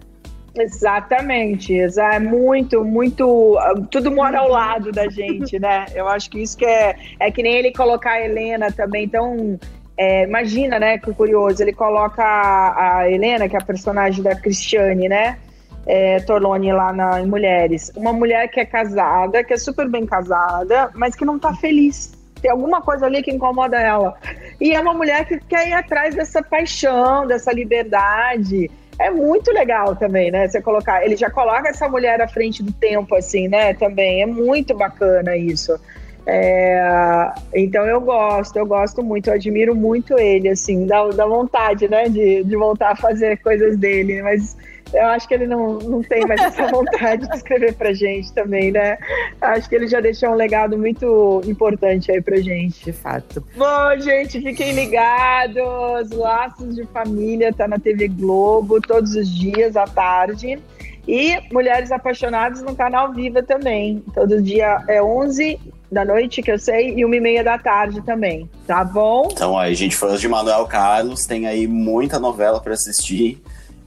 [0.56, 3.58] Exatamente, é muito, muito,
[3.92, 5.86] tudo mora ao lado da gente, né?
[5.94, 9.60] Eu acho que isso que é, é que nem ele colocar a Helena também, então,
[9.96, 14.36] é, imagina, né, que curioso, ele coloca a, a, Helena, que é a personagem da
[14.36, 15.38] Cristiane, né,
[15.86, 20.06] é, Torlone lá na, em Mulheres, uma mulher que é casada, que é super bem
[20.06, 24.16] casada, mas que não tá feliz, tem alguma coisa ali que incomoda ela,
[24.60, 28.70] e é uma mulher que quer ir atrás dessa paixão, dessa liberdade,
[29.00, 30.48] é muito legal também, né?
[30.48, 33.74] Você colocar, ele já coloca essa mulher à frente do tempo, assim, né?
[33.74, 35.80] Também é muito bacana isso.
[36.26, 41.88] É, então eu gosto, eu gosto muito, eu admiro muito ele, assim, dá, dá vontade,
[41.88, 44.56] né, de, de voltar a fazer coisas dele, mas
[44.94, 48.72] eu acho que ele não, não tem mais essa vontade de escrever pra gente também,
[48.72, 48.98] né?
[49.42, 52.86] Acho que ele já deixou um legado muito importante aí pra gente.
[52.86, 53.44] De fato.
[53.56, 56.10] Bom, gente, fiquem ligados.
[56.12, 60.60] Laços de Família tá na TV Globo todos os dias à tarde.
[61.08, 64.04] E Mulheres Apaixonadas no canal Viva também.
[64.14, 65.60] Todo dia é 11
[65.92, 69.28] da noite, que eu sei, e uma e meia da tarde também, tá bom?
[69.32, 73.42] Então, aí, gente, fãs de Manuel Carlos, tem aí muita novela para assistir.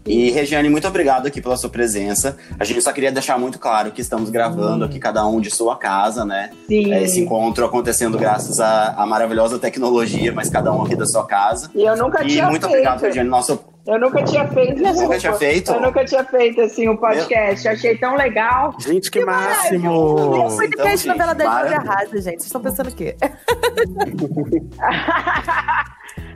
[0.05, 2.37] E, Regiane, muito obrigado aqui pela sua presença.
[2.59, 5.77] A gente só queria deixar muito claro que estamos gravando aqui cada um de sua
[5.77, 6.51] casa, né?
[6.67, 6.93] Sim.
[6.93, 11.25] É, esse encontro acontecendo graças à, à maravilhosa tecnologia, mas cada um aqui da sua
[11.27, 11.71] casa.
[11.75, 12.73] E eu nunca E tinha muito feito.
[12.75, 13.29] obrigado, Regiane.
[13.29, 14.77] Nossa, Eu nunca tinha feito.
[14.79, 15.19] Nunca desculpa.
[15.19, 15.71] tinha feito?
[15.73, 17.69] Eu nunca tinha feito, assim, um podcast.
[17.69, 18.75] Achei tão legal.
[18.81, 19.93] Gente, que máximo!
[19.93, 21.91] O podcast Então, gente, novela da Jovem maravilha.
[21.93, 22.43] Arrasa, gente.
[22.43, 23.17] Vocês estão pensando o quê?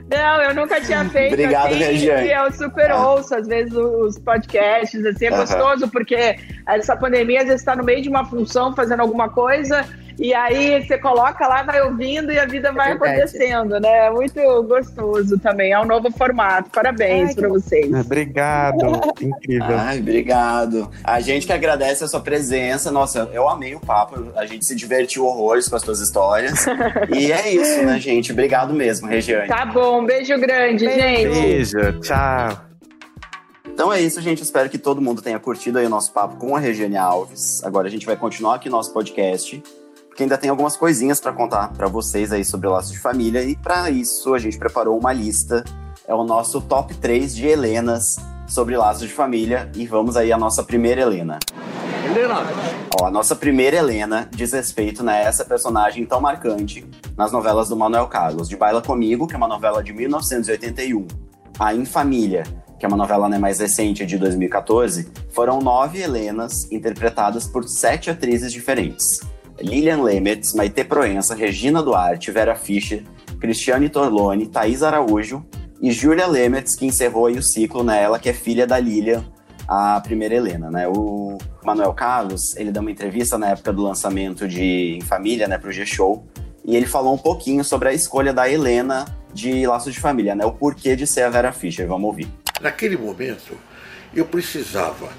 [0.09, 1.33] Não, eu nunca tinha feito.
[1.33, 2.27] Obrigado, assim, Regiane.
[2.27, 3.07] e Eu super Ah.
[3.09, 5.39] ouço, às vezes, os podcasts, assim, é Aham.
[5.39, 6.37] gostoso, porque
[6.67, 9.85] essa pandemia, às vezes, está no meio de uma função, fazendo alguma coisa,
[10.19, 13.21] e aí você coloca lá, vai ouvindo e a vida vai verdade.
[13.21, 14.07] acontecendo, né?
[14.07, 16.69] É muito gostoso também, é um novo formato.
[16.71, 17.93] Parabéns para vocês.
[17.93, 19.77] Obrigado, incrível.
[19.77, 20.89] Ai, obrigado.
[21.03, 22.91] A gente que agradece a sua presença.
[22.91, 24.31] Nossa, eu amei o papo.
[24.35, 26.65] A gente se divertiu horrores com as suas histórias.
[27.15, 28.31] e é isso, né, gente?
[28.31, 29.47] Obrigado mesmo, Regiane.
[29.47, 31.29] Tá bom, beijo grande, gente.
[31.29, 32.67] Beijo, tchau.
[33.77, 34.41] Então é isso, gente.
[34.41, 37.63] Espero que todo mundo tenha curtido aí o nosso papo com a Regiane Alves.
[37.63, 39.61] Agora a gente vai continuar aqui nosso podcast,
[40.17, 43.43] porque ainda tem algumas coisinhas pra contar pra vocês aí sobre o laço de família.
[43.43, 45.63] E pra isso a gente preparou uma lista.
[46.07, 48.15] É o nosso top 3 de Helenas
[48.47, 49.71] sobre laços de família.
[49.75, 51.37] E vamos aí à nossa primeira Helena.
[52.03, 52.37] Helena!
[52.99, 56.83] Ó, a nossa primeira Helena diz respeito né, a essa personagem tão marcante
[57.15, 58.49] nas novelas do Manuel Carlos.
[58.49, 61.05] De Baila Comigo, que é uma novela de 1981.
[61.59, 62.41] A Em Família,
[62.79, 65.11] que é uma novela né, mais recente de 2014.
[65.29, 69.19] Foram nove Helenas interpretadas por sete atrizes diferentes.
[69.59, 73.03] Lilian Lemetz, Maite Proença, Regina Duarte, Vera Fischer,
[73.39, 75.45] Cristiane Torlone, Thaís Araújo
[75.81, 79.23] e Júlia Lemetz, que encerrou aí o ciclo nela, que é filha da Lilian,
[79.67, 80.87] a primeira Helena, né?
[80.87, 85.57] O Manuel Carlos, ele deu uma entrevista na época do lançamento de Em Família, né,
[85.57, 86.25] pro G-Show,
[86.65, 90.45] e ele falou um pouquinho sobre a escolha da Helena de Laço de Família, né?
[90.45, 91.87] O porquê de ser a Vera Fischer.
[91.87, 92.27] Vamos ouvir.
[92.61, 93.57] Naquele momento,
[94.13, 95.09] eu precisava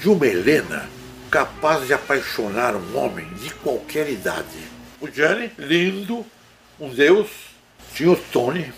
[0.00, 0.88] de uma Helena
[1.32, 4.58] capaz de apaixonar um homem de qualquer idade.
[5.00, 6.26] O Gianni, lindo,
[6.78, 7.30] um deus,
[7.94, 8.70] tinha o Tony,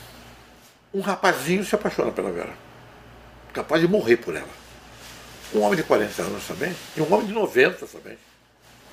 [0.94, 2.54] um rapazinho se apaixona pela Vera,
[3.52, 4.48] capaz de morrer por ela.
[5.52, 8.16] Um homem de 40 anos também, e um homem de 90 também,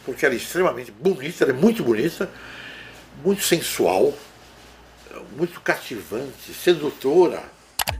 [0.03, 2.31] porque ela é extremamente bonita, ela é muito bonita,
[3.23, 4.11] muito sensual,
[5.37, 7.43] muito cativante, sedutora.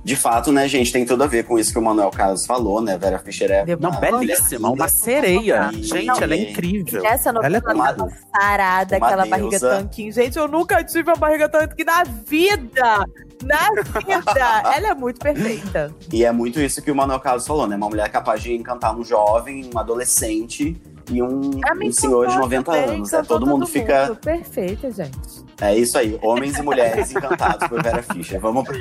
[0.04, 2.82] De fato, né, gente, tem tudo a ver com isso que o Manuel Carlos falou,
[2.82, 2.98] né?
[2.98, 3.64] Vera Fischer é.
[3.80, 5.70] Não, uma belíssima, uma sereia.
[5.72, 5.84] linda.
[5.88, 7.06] Gente, ela é incrível.
[7.06, 9.70] Essa Ela é novela uma- sarada, uma aquela barriga deusa.
[9.70, 10.12] tanquinho.
[10.12, 13.06] Gente, eu nunca tive uma barriga tanque na vida!
[13.44, 13.70] Na
[14.00, 14.64] vida!
[14.76, 15.94] Ela é muito perfeita.
[16.12, 17.76] E é muito isso que o Manuel Carlos falou, né?
[17.76, 20.82] Uma mulher capaz de encantar um jovem, um adolescente
[21.12, 21.40] e um,
[21.76, 23.12] me um senhor de encantou 90 também, anos.
[23.12, 23.24] Né?
[23.28, 24.08] Todo mundo fica.
[24.08, 24.16] mundo.
[24.18, 25.46] Perfeita, gente.
[25.60, 28.40] É isso aí, homens e mulheres encantados por Vera Fischer.
[28.40, 28.78] Vamos pra,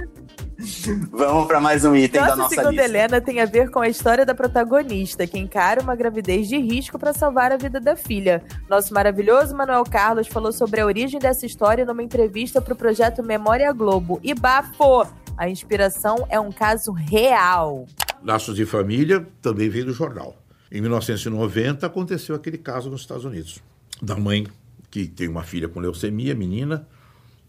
[1.10, 2.84] Vamos pra mais um item da Nossa nossa segunda lista.
[2.84, 6.98] Helena tem a ver com a história da protagonista, que encara uma gravidez de risco
[6.98, 8.42] para salvar a vida da filha.
[8.68, 13.22] Nosso maravilhoso Manuel Carlos falou sobre a origem dessa história numa entrevista para o projeto
[13.22, 14.20] Memória Globo.
[14.22, 15.06] E bafo!
[15.36, 17.86] A inspiração é um caso real.
[18.22, 20.36] Laços de Família também veio do jornal.
[20.70, 23.60] Em 1990 aconteceu aquele caso nos Estados Unidos,
[24.00, 24.46] da mãe
[24.90, 26.86] que tem uma filha com leucemia, menina,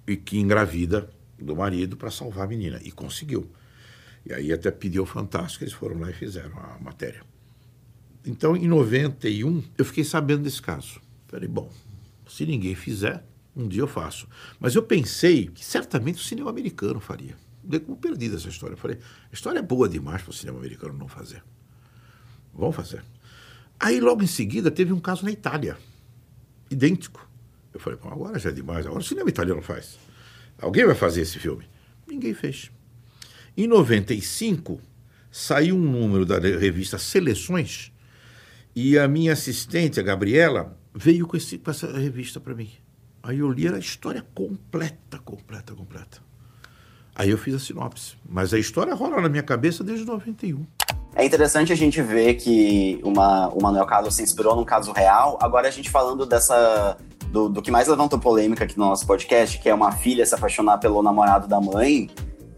[0.07, 1.09] e que engravida
[1.39, 2.80] do marido para salvar a menina.
[2.84, 3.49] E conseguiu.
[4.26, 7.24] E aí até pediu ao Fantástico, eles foram lá e fizeram a matéria.
[8.26, 11.01] Então, em 91, eu fiquei sabendo desse caso.
[11.28, 11.72] Falei, bom,
[12.28, 13.24] se ninguém fizer,
[13.55, 14.28] um dia eu faço.
[14.59, 17.36] Mas eu pensei que certamente o cinema americano faria.
[17.63, 18.74] Dei como perdida essa história.
[18.74, 18.97] Eu falei,
[19.32, 21.43] a história é boa demais para o cinema americano não fazer.
[22.62, 23.03] Vamos fazer.
[23.80, 25.80] Aí, logo em seguida, teve um caso na Itália,
[26.70, 27.28] idêntico.
[27.74, 29.97] Eu falei, bom, agora já é demais, agora o cinema italiano faz.
[30.59, 31.66] Alguém vai fazer esse filme?
[32.07, 32.70] Ninguém fez.
[33.57, 34.80] Em 95,
[35.32, 37.91] saiu um número da revista Seleções
[38.76, 42.70] e a minha assistente, a Gabriela, veio com, esse, com essa revista para mim.
[43.24, 46.22] Aí eu li era a história completa, completa, completa.
[47.16, 48.18] Aí eu fiz a sinopse.
[48.24, 50.64] Mas a história rola na minha cabeça desde 91.
[51.16, 55.38] É interessante a gente ver que uma, o Manuel Carlos se inspirou num caso real.
[55.41, 56.97] Agora a gente falando dessa.
[57.28, 60.36] Do, do que mais levantou polêmica aqui no nosso podcast, que é uma filha se
[60.36, 62.09] apaixonar pelo namorado da mãe.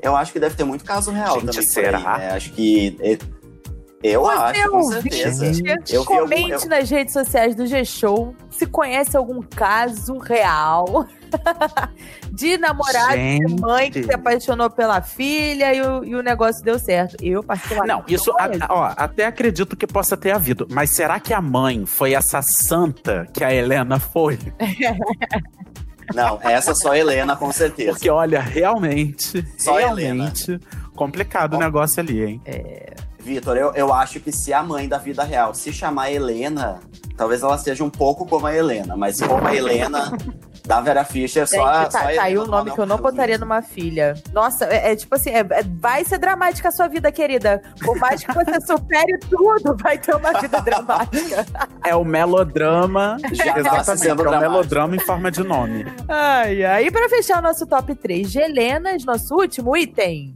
[0.02, 2.00] Eu acho que deve ter muito caso real Gente, também será?
[2.00, 2.32] por aí, né?
[2.32, 2.98] Acho que.
[4.02, 5.46] Eu acho, com certeza.
[5.46, 11.06] ouvinte, Eu comente eu- nas redes sociais do G-Show se conhece algum caso real
[12.32, 16.80] de namorada, de mãe que se apaixonou pela filha e o, e o negócio deu
[16.80, 17.18] certo.
[17.22, 17.94] Eu, particularmente.
[17.94, 20.68] Não, isso a, ó, até acredito que possa ter havido.
[20.70, 24.38] Mas será que a mãe foi essa santa que a Helena foi?
[26.14, 27.94] Não, essa só a Helena, com certeza.
[27.94, 30.60] Porque, olha, realmente, Só a realmente,
[30.96, 32.42] complicado o negócio ali, hein?
[32.46, 32.94] É.
[33.20, 36.82] Vitor, eu, eu acho que se a mãe da vida real se chamar Helena,
[37.16, 40.12] talvez ela seja um pouco como a Helena, mas como a Helena
[40.66, 42.86] da Vera Fischer, só, Gente, tá, só a tá aí Helena um nome que eu
[42.86, 44.16] não botaria numa filha.
[44.32, 47.62] Nossa, é, é tipo assim, é- é- vai ser dramática a sua vida, querida.
[47.84, 51.46] Por mais que você supere tudo, vai ter uma vida dramática.
[51.86, 54.52] É o melodrama, Já tá exatamente, é o dramático.
[54.52, 55.86] melodrama em forma de nome.
[56.08, 56.86] Ai, ai.
[56.88, 60.34] E pra fechar o nosso top 3 de Helenas, nosso último item.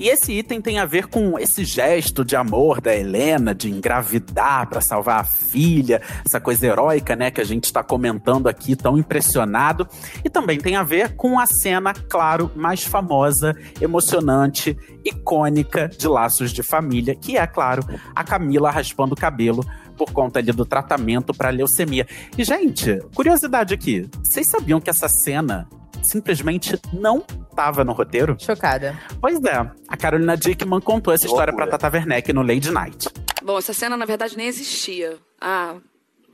[0.00, 4.66] E esse item tem a ver com esse gesto de amor da Helena, de engravidar
[4.66, 8.96] pra salvar a filha, essa coisa heróica, né, que a gente está comentando aqui, tão
[8.96, 9.86] impressionado.
[10.24, 14.74] E também tem a ver com a cena, claro, mais famosa, emocionante,
[15.04, 17.84] icônica de Laços de Família, que é, claro,
[18.14, 19.62] a Camila raspando o cabelo
[19.98, 22.06] por conta ali do tratamento para leucemia.
[22.38, 25.68] E, gente, curiosidade aqui, vocês sabiam que essa cena
[26.02, 28.36] simplesmente não estava no roteiro?
[28.38, 28.98] Chocada.
[29.20, 31.78] Pois é, a Carolina Dickman contou essa história pra Loucura.
[31.78, 33.08] Tata Werneck no Lady Night.
[33.42, 35.16] Bom, essa cena na verdade nem existia.
[35.40, 35.76] A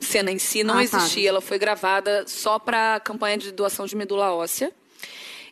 [0.01, 0.83] cena em si não Ah, tá.
[0.99, 1.29] existia.
[1.29, 4.71] Ela foi gravada só pra campanha de doação de medula óssea.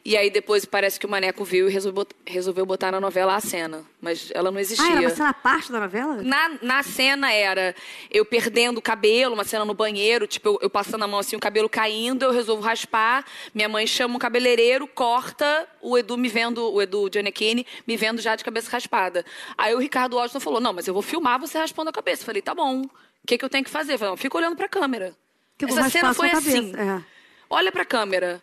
[0.07, 3.35] E aí depois parece que o Maneco viu e resolveu, bot- resolveu botar na novela
[3.37, 3.83] a cena.
[4.03, 4.85] Mas ela não existia.
[4.87, 6.23] Ah, era uma cena parte da novela?
[6.23, 7.75] Na, na cena era
[8.11, 11.37] eu perdendo o cabelo, uma cena no banheiro, tipo, eu, eu passando a mão assim,
[11.37, 13.25] o cabelo caindo, eu resolvo raspar.
[13.55, 18.21] Minha mãe chama um cabeleireiro, corta, o Edu me vendo, o Edu Giannichini, me vendo
[18.21, 19.25] já de cabeça raspada.
[19.57, 22.21] Aí o Ricardo Washington falou: Não, mas eu vou filmar você raspando a cabeça.
[22.21, 22.83] Eu falei: Tá bom.
[22.83, 23.95] O que, que eu tenho que fazer?
[23.95, 25.17] Eu falei, não, fica olhando pra câmera.
[25.57, 26.73] Que Essa cena foi assim.
[26.77, 27.03] É.
[27.49, 28.43] Olha pra câmera.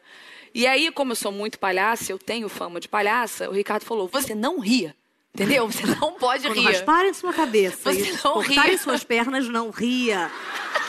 [0.53, 4.07] E aí, como eu sou muito palhaça, eu tenho fama de palhaça, o Ricardo falou:
[4.07, 4.95] Você não ria.
[5.33, 5.65] Entendeu?
[5.71, 6.65] Você não pode Quando rir.
[6.65, 8.77] rasparem sua cabeça Você não ria.
[8.77, 10.29] suas pernas, não ria.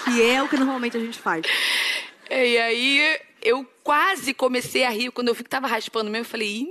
[0.04, 1.46] Que é o que normalmente a gente faz.
[2.28, 5.12] É, E aí eu quase comecei a rir.
[5.12, 6.48] Quando eu vi que tava raspando mesmo, eu falei.
[6.62, 6.68] "Ih".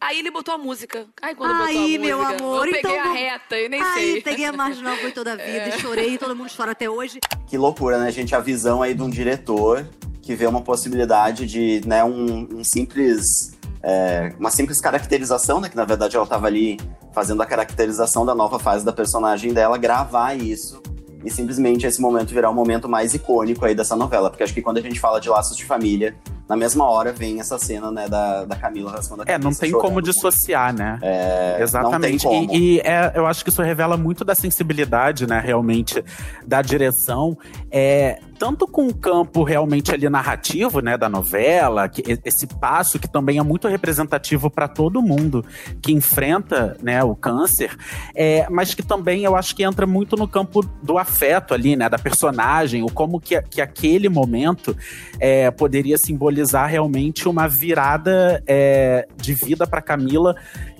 [0.00, 1.06] Aí ele botou a música.
[1.22, 3.80] Aí quando botou a Aí, música, meu amor, eu peguei então a reta e nem
[3.80, 4.20] Aí, sei.
[4.22, 7.20] peguei a marginal, foi toda a vida, e chorei, e todo mundo chora até hoje.
[7.48, 8.34] Que loucura, né, gente?
[8.34, 9.88] A visão aí de um diretor
[10.24, 13.52] que vê uma possibilidade de, né, um, um simples.
[13.82, 15.68] é, uma simples caracterização, né?
[15.68, 16.78] Que na verdade ela tava ali
[17.12, 20.82] fazendo a caracterização da nova fase da personagem dela, gravar isso
[21.24, 24.28] e simplesmente esse momento virar o momento mais icônico aí dessa novela.
[24.28, 26.14] Porque acho que quando a gente fala de laços de família,
[26.46, 29.72] na mesma hora vem essa cena, né, da, da Camila raspando a É, não tem
[29.72, 30.04] como muito.
[30.04, 30.98] dissociar, né?
[31.00, 32.26] É, Exatamente.
[32.28, 36.04] E, e é, eu acho que isso revela muito da sensibilidade, né, realmente,
[36.46, 37.38] da direção.
[37.70, 43.08] É, tanto com o campo realmente ali narrativo, né, da novela, que, esse passo que
[43.08, 45.44] também é muito representativo para todo mundo
[45.80, 47.76] que enfrenta, né, o câncer,
[48.14, 51.88] é, mas que também eu acho que entra muito no campo do afeto ali, né,
[51.88, 54.76] da personagem, o como que, que aquele momento
[55.18, 60.34] é, poderia simbolizar realmente uma virada é, de vida para Camila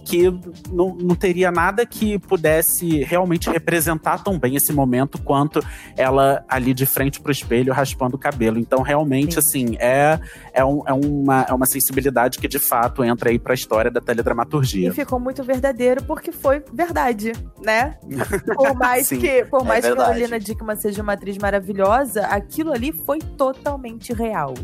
[0.04, 0.30] que
[0.70, 5.60] não, não teria nada que pudesse realmente representar tão bem esse momento quanto
[5.96, 8.58] ela ali de frente pro espelho raspando o cabelo.
[8.58, 10.18] Então, realmente, assim, é,
[10.52, 14.00] é, um- é uma, é uma sensibilidade que de fato entra aí pra história da
[14.00, 14.92] E teledramaturgia.
[14.92, 17.32] ficou muito verdadeiro porque foi verdade,
[17.62, 17.96] né?
[18.54, 19.96] Por mais Sim, que, por é mais que a.
[19.96, 24.54] Carolina Dickman seja uma atriz maravilhosa, aquilo ali foi totalmente real.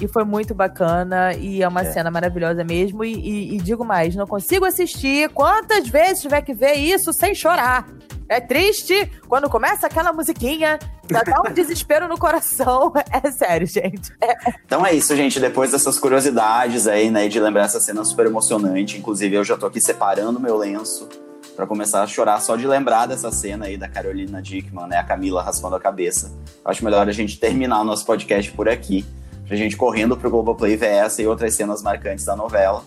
[0.00, 1.92] E foi muito bacana e é uma É.
[1.92, 3.02] cena maravilhosa mesmo.
[3.04, 7.34] E, e- e digo mais, não consigo assistir quantas vezes tiver que ver isso sem
[7.34, 7.86] chorar.
[8.28, 10.78] É triste quando começa aquela musiquinha,
[11.08, 12.92] já dá um desespero no coração.
[13.24, 14.12] É sério, gente.
[14.20, 14.34] É,
[14.66, 15.38] Então é isso, gente.
[15.40, 18.98] Depois dessas curiosidades aí, né, de lembrar essa cena super emocionante.
[18.98, 21.08] Inclusive, eu já tô aqui separando meu lenço
[21.54, 25.04] pra começar a chorar só de lembrar dessa cena aí da Carolina Dickman, né, a
[25.04, 26.30] Camila raspando a cabeça.
[26.64, 29.06] Acho melhor a gente terminar o nosso podcast por aqui,
[29.46, 32.82] pra gente correndo pro Globoplay essa e outras cenas marcantes da novela.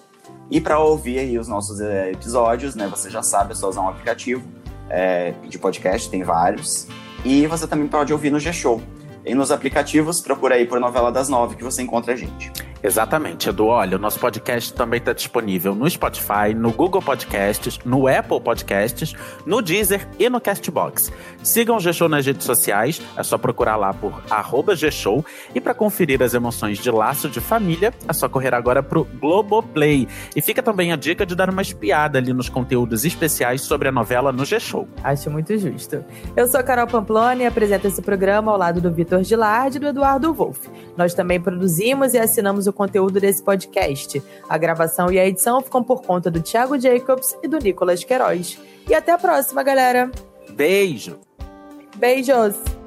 [0.52, 3.82] E pra ouvir aí os nossos eh, episódios, né, você já sabe, é só usar
[3.82, 4.44] um aplicativo
[4.90, 6.88] eh, de podcast, tem vários.
[7.24, 8.82] E você também pode ouvir no G-Show.
[9.26, 12.52] E nos aplicativos, procura aí por Novela das Nove que você encontra a gente.
[12.82, 13.68] Exatamente, Edu.
[13.68, 19.14] Olha, o nosso podcast também está disponível no Spotify, no Google Podcasts, no Apple Podcasts,
[19.46, 21.12] no Deezer e no Castbox.
[21.44, 24.14] Sigam o G-Show nas redes sociais, é só procurar lá por
[24.76, 25.26] G-Show.
[25.54, 30.08] E para conferir as emoções de laço de família, é só correr agora pro Globoplay.
[30.34, 33.92] E fica também a dica de dar uma espiada ali nos conteúdos especiais sobre a
[33.92, 34.88] novela no G-Show.
[35.04, 36.04] Acho muito justo.
[36.36, 39.88] Eu sou Carol Pamplona e apresento esse programa ao lado do Vitor Gilardi e do
[39.88, 40.70] Eduardo Wolff.
[40.96, 44.22] Nós também produzimos e assinamos o conteúdo desse podcast.
[44.48, 48.60] A gravação e a edição ficam por conta do Thiago Jacobs e do Nicolas Queiroz.
[48.88, 50.10] E até a próxima, galera.
[50.50, 51.20] Beijo.
[51.98, 52.79] Beijos.